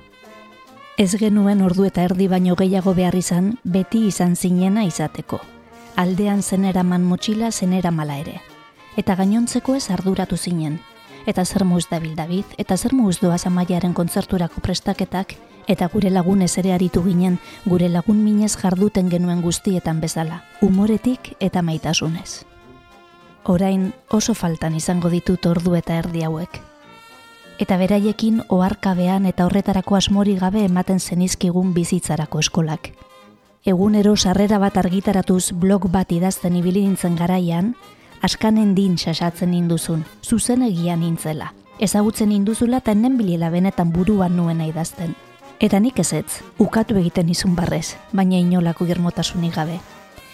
Ez 0.98 1.12
genuen 1.20 1.62
ordu 1.62 1.86
eta 1.86 2.06
erdi 2.08 2.28
baino 2.28 2.56
gehiago 2.56 2.94
behar 2.96 3.16
izan, 3.16 3.58
beti 3.64 4.06
izan 4.08 4.36
zinena 4.36 4.86
izateko. 4.86 5.40
Aldean 5.96 6.42
zeneraman 6.42 7.04
motxila 7.04 7.52
zenera 7.52 7.92
mala 7.92 8.18
ere. 8.18 8.40
Eta 8.98 9.16
gainontzeko 9.16 9.76
ez 9.76 9.90
arduratu 9.92 10.38
zinen. 10.38 10.80
Eta 11.26 11.46
zer 11.46 11.66
muz 11.66 11.88
dabil 11.90 12.16
David, 12.16 12.46
eta 12.58 12.78
zer 12.78 12.94
muz 12.94 13.20
doaz 13.20 13.46
amaiaren 13.46 13.94
kontzerturako 13.94 14.62
prestaketak, 14.62 15.36
eta 15.68 15.88
gure 15.88 16.10
lagunez 16.10 16.58
ere 16.58 16.74
aritu 16.74 17.04
ginen, 17.04 17.40
gure 17.66 17.90
lagun 17.90 18.24
minez 18.24 18.56
jarduten 18.58 19.10
genuen 19.10 19.42
guztietan 19.42 20.02
bezala, 20.02 20.44
umoretik 20.62 21.36
eta 21.40 21.62
maitasunez. 21.62 22.46
Orain 23.44 23.94
oso 24.10 24.34
faltan 24.34 24.76
izango 24.76 25.10
ditut 25.10 25.46
ordu 25.46 25.76
eta 25.76 26.00
erdi 26.02 26.24
hauek. 26.26 26.62
Eta 27.60 27.78
beraiekin 27.78 28.42
oharkabean 28.50 29.26
eta 29.30 29.46
horretarako 29.46 29.96
asmori 29.96 30.36
gabe 30.36 30.66
ematen 30.66 31.00
zenizkigun 31.00 31.74
bizitzarako 31.74 32.40
eskolak. 32.40 32.90
Egunero 33.66 34.16
sarrera 34.16 34.58
bat 34.60 34.78
argitaratuz 34.78 35.52
blog 35.54 35.88
bat 35.90 36.12
idazten 36.12 36.56
ibili 36.56 36.84
nintzen 36.86 37.16
garaian, 37.16 37.76
askanen 38.22 38.76
din 38.76 38.98
sasatzen 38.98 39.54
induzun, 39.54 40.04
zuzen 40.22 40.62
egian 40.66 41.00
nintzela. 41.00 41.54
Ezagutzen 41.80 42.32
induzula 42.32 42.82
eta 42.84 42.94
enen 42.96 43.18
bilela 43.18 43.50
benetan 43.50 43.92
buruan 43.92 44.36
nuena 44.38 44.68
idazten. 44.68 45.16
Eta 45.60 45.80
nik 45.80 46.00
ezetz, 46.00 46.42
ukatu 46.60 46.98
egiten 47.00 47.30
izun 47.32 47.56
barrez, 47.56 47.96
baina 48.12 48.36
inolako 48.38 48.86
germotasunik 48.86 49.56
gabe. 49.56 49.80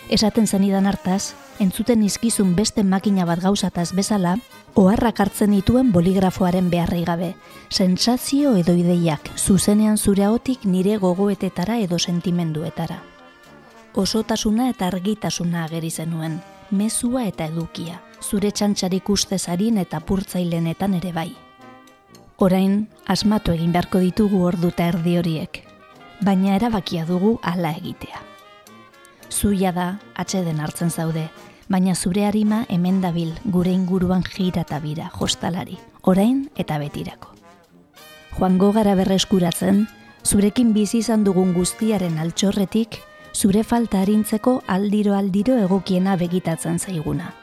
Esaten 0.10 0.48
zenidan 0.48 0.88
hartaz, 0.90 1.36
entzuten 1.62 2.02
izkizun 2.04 2.56
beste 2.56 2.84
makina 2.84 3.28
bat 3.30 3.40
gauzataz 3.44 3.92
bezala, 3.94 4.34
oharrak 4.76 5.20
hartzen 5.22 5.54
dituen 5.54 5.92
boligrafoaren 5.94 6.72
beharrei 6.74 7.04
gabe. 7.06 7.36
Sentsazio 7.70 8.56
edo 8.58 8.74
ideiak, 8.74 9.30
zuzenean 9.38 9.98
zure 9.98 10.26
ahotik 10.26 10.66
nire 10.66 10.98
gogoetetara 10.98 11.78
edo 11.78 12.00
sentimenduetara. 12.00 12.98
Osotasuna 13.94 14.70
eta 14.74 14.88
argitasuna 14.88 15.66
ageri 15.66 15.92
zenuen, 15.92 16.42
mezua 16.72 17.28
eta 17.28 17.46
edukia, 17.46 18.02
zure 18.24 18.52
txantxarik 18.52 19.10
ustez 19.10 19.48
harin 19.50 19.78
eta 19.78 20.00
purtzailenetan 20.00 20.98
ere 20.98 21.14
bai. 21.14 21.30
Orain, 22.42 22.88
asmatu 23.06 23.52
egin 23.54 23.70
beharko 23.70 24.00
ditugu 24.02 24.40
orduta 24.50 24.88
erdi 24.90 25.12
horiek, 25.20 25.60
baina 26.26 26.56
erabakia 26.58 27.04
dugu 27.06 27.36
hala 27.46 27.70
egitea. 27.78 28.18
Zuia 29.30 29.70
da, 29.76 30.00
atxeden 30.18 30.58
hartzen 30.58 30.90
zaude, 30.90 31.28
baina 31.70 31.94
zure 31.94 32.24
harima 32.26 32.64
hemen 32.68 32.98
dabil 33.04 33.36
gure 33.46 33.70
inguruan 33.70 34.26
jira 34.26 34.64
eta 34.66 34.80
bira 34.82 35.12
jostalari, 35.20 35.78
orain 36.02 36.48
eta 36.58 36.80
betirako. 36.82 37.30
Joango 38.40 38.72
gara 38.74 38.96
berreskuratzen, 38.98 39.86
zurekin 40.26 40.74
bizi 40.74 41.04
izan 41.06 41.24
dugun 41.24 41.54
guztiaren 41.54 42.18
altxorretik, 42.18 42.98
zure 43.36 43.62
falta 43.62 44.02
harintzeko 44.02 44.64
aldiro 44.66 45.14
aldiro 45.14 45.62
egokiena 45.62 46.18
begitatzen 46.18 46.82
zaiguna. 46.82 47.36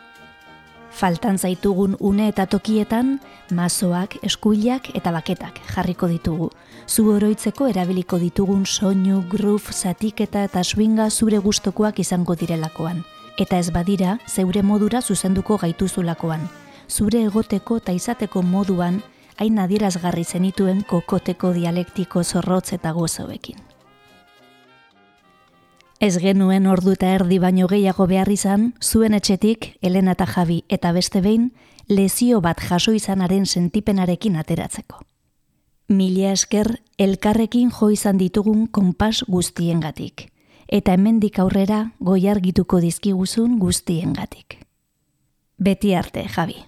Faltan 0.91 1.39
zaitugun 1.39 1.97
une 2.01 2.29
eta 2.29 2.47
tokietan, 2.47 3.21
mazoak, 3.55 4.17
eskuilak 4.23 4.89
eta 4.97 5.13
baketak 5.13 5.61
jarriko 5.75 6.09
ditugu. 6.09 6.49
Zu 6.89 7.05
oroitzeko 7.13 7.69
erabiliko 7.69 8.19
ditugun 8.19 8.65
soinu, 8.67 9.23
groove, 9.31 9.73
zatiketa 9.73 10.45
eta 10.49 10.65
swinga 10.65 11.11
zure 11.11 11.39
gustokoak 11.39 12.01
izango 12.01 12.35
direlakoan. 12.35 13.05
Eta 13.39 13.59
ez 13.59 13.71
badira, 13.71 14.19
zeure 14.27 14.63
modura 14.63 15.03
zuzenduko 15.03 15.59
gaituzulakoan. 15.59 16.49
Zure 16.89 17.23
egoteko 17.29 17.77
eta 17.77 17.93
izateko 17.93 18.43
moduan, 18.43 19.03
hain 19.39 19.59
adierazgarri 19.63 20.25
zenituen 20.25 20.83
kokoteko 20.83 21.53
dialektiko 21.55 22.25
zorrotz 22.25 22.73
eta 22.73 22.93
gozoekin. 22.93 23.68
Ez 26.01 26.21
genuen 26.23 26.67
ordu 26.71 26.93
eta 26.95 27.09
erdi 27.11 27.41
baino 27.43 27.67
gehiago 27.67 28.07
behar 28.07 28.29
izan, 28.31 28.73
zuen 28.81 29.15
etxetik, 29.19 29.73
Elena 29.83 30.15
eta 30.15 30.29
Javi 30.31 30.63
eta 30.69 30.93
beste 30.95 31.21
behin, 31.21 31.51
lezio 31.89 32.41
bat 32.41 32.61
jaso 32.63 32.93
izanaren 32.95 33.47
sentipenarekin 33.47 34.37
ateratzeko. 34.39 35.03
Mila 35.89 36.33
esker, 36.37 36.77
elkarrekin 36.99 37.73
jo 37.75 37.91
izan 37.91 38.19
ditugun 38.21 38.67
konpas 38.69 39.25
guztiengatik, 39.27 40.29
eta 40.69 40.95
hemendik 40.95 41.39
aurrera 41.43 41.93
goi 41.99 42.29
argituko 42.29 42.79
dizkiguzun 42.79 43.59
guztiengatik. 43.59 44.61
Beti 45.59 45.95
arte, 45.95 46.29
Javi. 46.29 46.61